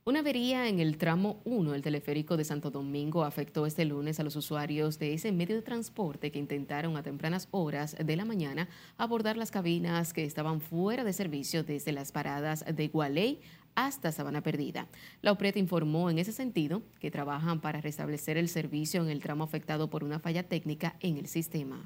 Una 0.08 0.20
avería 0.20 0.70
en 0.70 0.80
el 0.80 1.00
tramo 1.00 1.42
1 1.46 1.72
del 1.72 1.82
teleférico 1.82 2.38
de 2.38 2.44
Santo 2.44 2.70
Domingo 2.70 3.24
afectó 3.24 3.66
este 3.66 3.86
lunes 3.86 4.20
a 4.20 4.24
los 4.24 4.36
usuarios 4.36 5.00
de 5.00 5.16
ese 5.16 5.32
medio 5.32 5.56
de 5.56 5.64
transporte 5.64 6.32
que 6.32 6.38
intentaron 6.38 6.96
a 6.96 7.02
tempranas 7.02 7.48
horas 7.50 7.96
de 7.98 8.16
la 8.16 8.24
mañana 8.24 8.70
abordar 9.00 9.36
las 9.36 9.50
cabinas 9.50 10.14
que 10.14 10.24
estaban 10.24 10.62
fuera 10.62 11.04
de 11.04 11.12
servicio 11.12 11.64
desde 11.64 11.92
las 11.92 12.12
paradas 12.12 12.64
de 12.72 12.88
Gualey 12.88 13.40
hasta 13.74 14.12
Sabana 14.12 14.42
Perdida. 14.42 14.86
La 15.24 15.32
OPRET 15.32 15.58
informó 15.58 16.12
en 16.12 16.20
ese 16.20 16.34
sentido 16.34 16.84
que 17.00 17.10
trabajan 17.10 17.60
para 17.60 17.82
restablecer 17.82 18.38
el 18.38 18.48
servicio 18.48 19.02
en 19.02 19.10
el 19.10 19.24
tramo 19.24 19.44
afectado 19.44 19.90
por 19.90 20.04
una 20.04 20.20
falla 20.20 20.44
técnica 20.44 20.98
en 21.00 21.18
el 21.18 21.26
sistema. 21.26 21.82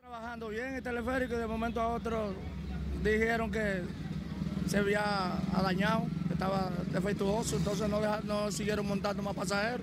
Trabajando 0.00 0.48
bien 0.48 0.74
el 0.74 0.82
teleférico 0.82 1.34
y 1.34 1.38
de 1.38 1.46
momento 1.46 1.80
a 1.80 1.94
otro 1.94 2.34
dijeron 3.04 3.52
que 3.52 3.82
se 4.66 4.78
había 4.78 5.40
dañado, 5.62 6.08
estaba 6.40 6.70
defectuoso, 6.90 7.58
entonces 7.58 7.86
no, 7.90 8.00
deja, 8.00 8.20
no 8.24 8.50
siguieron 8.50 8.88
montando 8.88 9.22
más 9.22 9.34
pasajeros. 9.34 9.82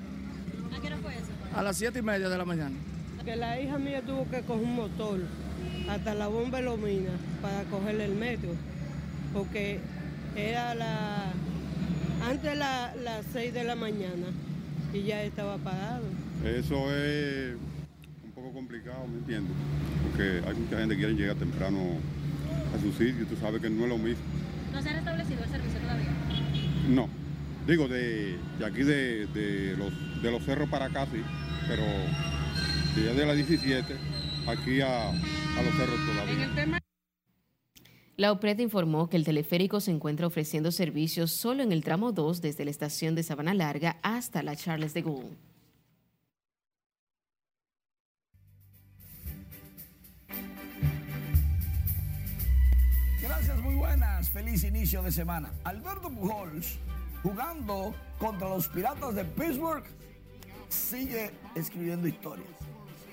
¿A 0.75 0.81
qué 0.81 0.87
hora 0.87 0.97
fue 0.97 1.13
eso? 1.13 1.27
A 1.55 1.61
las 1.61 1.77
siete 1.77 1.99
y 1.99 2.01
media 2.01 2.29
de 2.29 2.35
la 2.35 2.45
mañana. 2.45 2.75
Que 3.23 3.35
la 3.35 3.61
hija 3.61 3.77
mía 3.77 4.01
tuvo 4.01 4.27
que 4.27 4.41
coger 4.41 4.63
un 4.63 4.75
motor 4.75 5.19
hasta 5.87 6.15
la 6.15 6.27
bomba 6.27 6.59
Lomina 6.61 7.11
para 7.43 7.61
cogerle 7.65 8.05
el 8.05 8.15
metro, 8.15 8.49
porque 9.35 9.79
era 10.35 10.73
la 10.73 11.31
antes 12.27 12.41
de 12.41 12.55
la, 12.55 12.95
las 13.03 13.23
6 13.33 13.53
de 13.53 13.63
la 13.63 13.75
mañana 13.75 14.25
y 14.93 15.03
ya 15.03 15.21
estaba 15.21 15.57
parado. 15.57 16.05
Eso 16.43 16.91
es 16.91 17.55
un 18.25 18.31
poco 18.31 18.51
complicado, 18.51 19.05
¿me 19.07 19.19
entiendes? 19.19 19.53
Porque 20.09 20.41
hay 20.43 20.55
mucha 20.55 20.79
gente 20.79 20.95
que 20.95 21.01
quiere 21.01 21.13
llegar 21.13 21.35
temprano 21.35 21.77
a 22.75 22.81
su 22.81 22.91
sitio, 22.93 23.27
tú 23.27 23.35
sabes 23.39 23.61
que 23.61 23.69
no 23.69 23.83
es 23.83 23.89
lo 23.89 23.97
mismo. 23.99 24.23
¿No 24.73 24.81
se 24.81 24.89
ha 24.89 24.93
restablecido 24.93 25.43
el 25.43 25.49
servicio? 25.51 25.86
No, 26.87 27.09
digo 27.67 27.87
de, 27.87 28.37
de 28.59 28.65
aquí 28.65 28.83
de, 28.83 29.27
de, 29.27 29.75
los, 29.77 30.21
de 30.21 30.31
los 30.31 30.43
cerros 30.43 30.69
para 30.69 30.85
acá 30.85 31.05
sí, 31.05 31.21
pero 31.67 31.83
de, 32.95 33.13
de 33.13 33.25
la 33.25 33.33
17 33.33 33.93
aquí 34.47 34.81
a, 34.81 35.09
a 35.09 35.63
los 35.63 35.73
cerros 35.75 35.99
todavía. 36.05 36.79
La 38.15 38.31
OPRED 38.31 38.59
informó 38.59 39.09
que 39.09 39.17
el 39.17 39.25
teleférico 39.25 39.79
se 39.79 39.91
encuentra 39.91 40.25
ofreciendo 40.25 40.71
servicios 40.71 41.31
solo 41.31 41.61
en 41.61 41.71
el 41.71 41.83
tramo 41.83 42.13
2 42.13 42.41
desde 42.41 42.65
la 42.65 42.71
estación 42.71 43.13
de 43.13 43.21
Sabana 43.21 43.53
Larga 43.53 43.97
hasta 44.01 44.41
la 44.41 44.55
Charles 44.55 44.95
de 44.95 45.03
Gaulle. 45.03 45.37
Feliz 54.37 54.63
inicio 54.63 55.01
de 55.01 55.11
semana. 55.11 55.51
Alberto 55.63 56.09
Pujols, 56.09 56.77
jugando 57.23 57.95
contra 58.19 58.47
los 58.47 58.67
Piratas 58.67 59.15
de 59.15 59.25
Pittsburgh, 59.25 59.83
sigue 60.69 61.31
escribiendo 61.55 62.07
historias. 62.07 62.47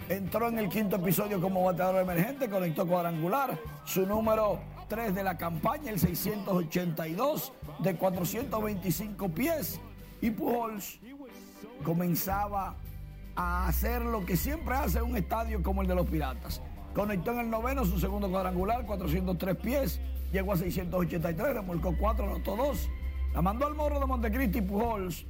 Entró 0.09 0.49
en 0.49 0.59
el 0.59 0.69
quinto 0.69 0.97
episodio 0.97 1.41
como 1.41 1.65
bateador 1.65 2.03
emergente, 2.03 2.51
conectó 2.51 2.87
cuadrangular, 2.87 3.59
su 3.87 4.07
número 4.07 4.61
3 4.89 5.15
de 5.15 5.23
la 5.23 5.39
campaña, 5.39 5.91
el 5.93 5.99
682 5.99 7.53
de 7.79 7.97
425 7.97 9.29
pies. 9.31 9.81
Y 10.21 10.31
Pujols 10.31 11.01
comenzaba 11.85 12.77
a 13.35 13.67
hacer 13.69 14.03
lo 14.03 14.27
que 14.27 14.37
siempre 14.37 14.75
hace 14.75 15.01
un 15.01 15.17
estadio 15.17 15.63
como 15.63 15.81
el 15.81 15.89
de 15.89 15.95
los 15.95 16.07
Piratas. 16.07 16.61
Conectó 16.95 17.33
en 17.33 17.39
el 17.41 17.51
noveno 17.51 17.85
su 17.85 17.99
segundo 17.99 18.31
cuadrangular, 18.31 18.85
403 18.85 19.57
pies, 19.57 20.01
llegó 20.35 20.53
a 20.53 20.57
683, 20.57 21.55
remolcó 21.55 21.95
4, 21.97 22.25
anotó 22.27 22.57
2. 22.57 22.91
La 23.35 23.41
mandó 23.41 23.67
al 23.67 23.75
morro 23.75 24.01
de 24.01 24.07
Montecristi 24.07 24.61
Pujols. 24.61 25.25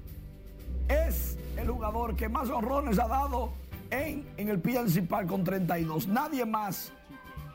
Es 0.88 1.38
el 1.58 1.68
jugador 1.68 2.16
que 2.16 2.28
más 2.28 2.48
honrones 2.48 2.98
ha 2.98 3.06
dado 3.06 3.52
en, 3.90 4.26
en 4.38 4.48
el 4.48 4.60
PNC 4.60 5.06
Park 5.06 5.28
con 5.28 5.44
32. 5.44 6.08
Nadie 6.08 6.46
más 6.46 6.90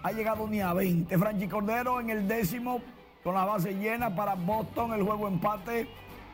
ha 0.03 0.11
llegado 0.11 0.47
ni 0.47 0.61
a 0.61 0.73
20. 0.73 1.17
Franchi 1.17 1.47
Cordero 1.47 1.99
en 1.99 2.11
el 2.11 2.27
décimo 2.27 2.81
con 3.23 3.33
la 3.33 3.45
base 3.45 3.73
llena 3.73 4.15
para 4.15 4.35
Boston, 4.35 4.93
el 4.93 5.01
juego 5.01 5.27
empate. 5.27 5.89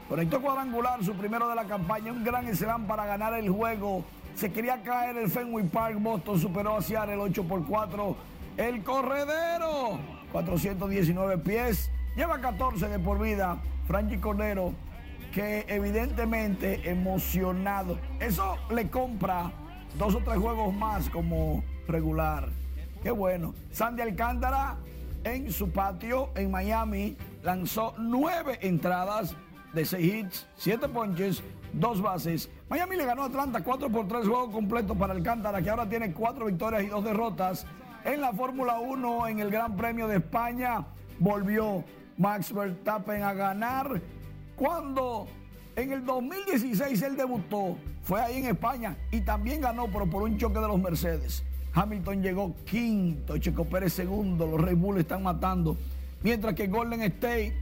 Conectó 0.10 0.42
cuadrangular, 0.42 1.04
su 1.04 1.14
primero 1.14 1.48
de 1.48 1.56
la 1.56 1.64
campaña, 1.64 2.12
un 2.12 2.26
gran 2.26 2.54
slam 2.54 2.88
para 2.88 3.06
ganar 3.06 3.34
el 3.36 3.50
juego. 3.50 4.04
Se 4.36 4.52
quería 4.52 4.84
caer 4.84 5.16
el 5.18 5.32
Fenway 5.32 5.66
Park, 5.68 5.98
Boston 5.98 6.40
superó 6.40 6.76
a 6.76 6.82
Seattle 6.82 7.16
8 7.16 7.44
por 7.46 7.66
4. 7.66 8.16
El 8.58 8.84
corredero, 8.84 10.00
419 10.32 11.38
pies, 11.40 11.92
lleva 12.16 12.40
14 12.40 12.88
de 12.88 13.00
por 13.00 13.20
vida. 13.20 13.58
Franchi 13.86 14.18
Cordero, 14.18 14.74
que 15.34 15.66
evidentemente 15.68 16.90
emocionado. 16.90 18.00
Eso 18.20 18.58
le 18.70 18.90
compra 18.90 19.52
dos 19.98 20.16
o 20.16 20.20
tres 20.20 20.38
juegos 20.38 20.74
más 20.74 21.10
como 21.10 21.64
regular. 21.88 22.48
Qué 23.04 23.12
bueno. 23.12 23.54
Sandy 23.72 24.02
Alcántara 24.02 24.78
en 25.26 25.52
su 25.52 25.72
patio 25.72 26.30
en 26.36 26.50
Miami 26.50 27.18
lanzó 27.44 27.94
nueve 27.98 28.58
entradas 28.62 29.36
de 29.74 29.84
seis 29.84 30.14
hits, 30.14 30.48
siete 30.56 30.88
ponches, 30.88 31.44
dos 31.74 32.02
bases. 32.02 32.50
Miami 32.70 32.96
le 32.96 33.06
ganó 33.06 33.24
a 33.24 33.26
Atlanta 33.26 33.62
4 33.62 33.90
por 33.90 34.08
3 34.08 34.26
juegos 34.26 34.50
completos 34.52 34.96
para 34.98 35.14
Alcántara, 35.14 35.62
que 35.62 35.70
ahora 35.70 35.88
tiene 35.88 36.14
cuatro 36.14 36.46
victorias 36.46 36.84
y 36.84 36.88
dos 36.88 37.04
derrotas. 37.04 37.68
En 38.06 38.22
la 38.22 38.32
Fórmula 38.32 38.80
1, 38.80 39.30
en 39.30 39.40
el 39.40 39.50
Gran 39.50 39.76
Premio 39.76 40.08
de 40.08 40.18
España, 40.18 40.86
volvió 41.18 41.84
Max 42.20 42.54
Verstappen 42.54 43.24
a 43.24 43.34
ganar. 43.34 44.00
Cuando 44.56 45.26
en 45.76 45.92
el 45.92 46.06
2016 46.06 47.02
él 47.02 47.18
debutó, 47.18 47.76
fue 48.04 48.22
ahí 48.22 48.38
en 48.38 48.46
España 48.46 48.96
y 49.10 49.22
también 49.22 49.62
ganó, 49.62 49.88
pero 49.88 50.08
por 50.08 50.22
un 50.22 50.38
choque 50.38 50.60
de 50.60 50.68
los 50.68 50.80
Mercedes. 50.80 51.44
Hamilton 51.74 52.22
llegó 52.22 52.56
quinto, 52.64 53.40
Checo 53.40 53.66
Pérez 53.66 53.94
segundo, 53.94 54.46
los 54.46 54.62
Red 54.62 54.78
Bull 54.78 55.00
están 55.00 55.24
matando. 55.24 55.76
Mientras 56.22 56.54
que 56.54 56.68
Golden 56.68 57.02
State 57.02 57.58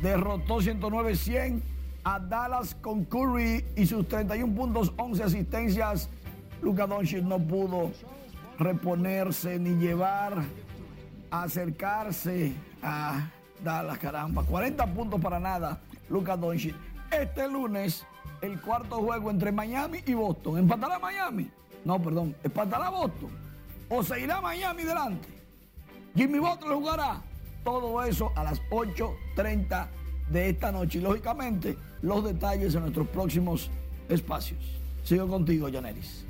derrotó 0.00 0.60
109-100 0.60 1.60
a 2.04 2.20
Dallas 2.20 2.76
con 2.76 3.04
Curry 3.06 3.64
y 3.74 3.86
sus 3.86 4.06
31 4.06 4.54
puntos, 4.54 4.92
11 4.96 5.24
asistencias. 5.24 6.08
Luka 6.62 6.86
Doncic 6.86 7.24
no 7.24 7.40
pudo 7.40 7.90
reponerse 8.58 9.58
ni 9.58 9.74
llevar 9.76 10.42
a 11.30 11.42
acercarse 11.42 12.52
a 12.82 13.28
Dallas, 13.62 13.98
caramba. 13.98 14.42
40 14.42 14.86
puntos 14.94 15.20
para 15.20 15.40
nada, 15.40 15.80
Luka 16.08 16.36
Doncic. 16.36 16.74
Este 17.10 17.48
lunes, 17.48 18.04
el 18.40 18.60
cuarto 18.60 18.96
juego 18.96 19.30
entre 19.30 19.52
Miami 19.52 20.00
y 20.06 20.14
Boston. 20.14 20.58
¿Empatará 20.58 20.98
Miami? 20.98 21.50
No, 21.84 22.00
perdón. 22.00 22.34
¿Empatará 22.42 22.90
Boston? 22.90 23.30
¿O 23.88 24.02
se 24.02 24.20
irá 24.20 24.40
Miami 24.40 24.84
delante? 24.84 25.28
Jimmy 26.14 26.38
Butler 26.38 26.74
jugará. 26.74 27.22
Todo 27.62 28.02
eso 28.04 28.32
a 28.36 28.44
las 28.44 28.60
8.30 28.70 29.86
de 30.30 30.50
esta 30.50 30.70
noche. 30.70 30.98
Y 30.98 31.02
lógicamente, 31.02 31.76
los 32.02 32.22
detalles 32.24 32.74
en 32.74 32.82
nuestros 32.82 33.08
próximos 33.08 33.70
espacios. 34.08 34.60
Sigo 35.02 35.26
contigo, 35.28 35.68
Janeris. 35.72 36.26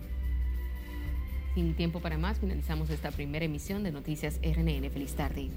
Sin 1.55 1.75
tiempo 1.75 2.01
para 2.01 2.19
más, 2.19 2.40
finalizamos 2.40 2.90
esta 2.90 3.12
primera 3.12 3.45
emisión 3.45 3.85
de 3.85 3.93
Noticias 3.93 4.40
RNN. 4.43 4.90
Feliz 4.90 5.14
tarde. 5.14 5.51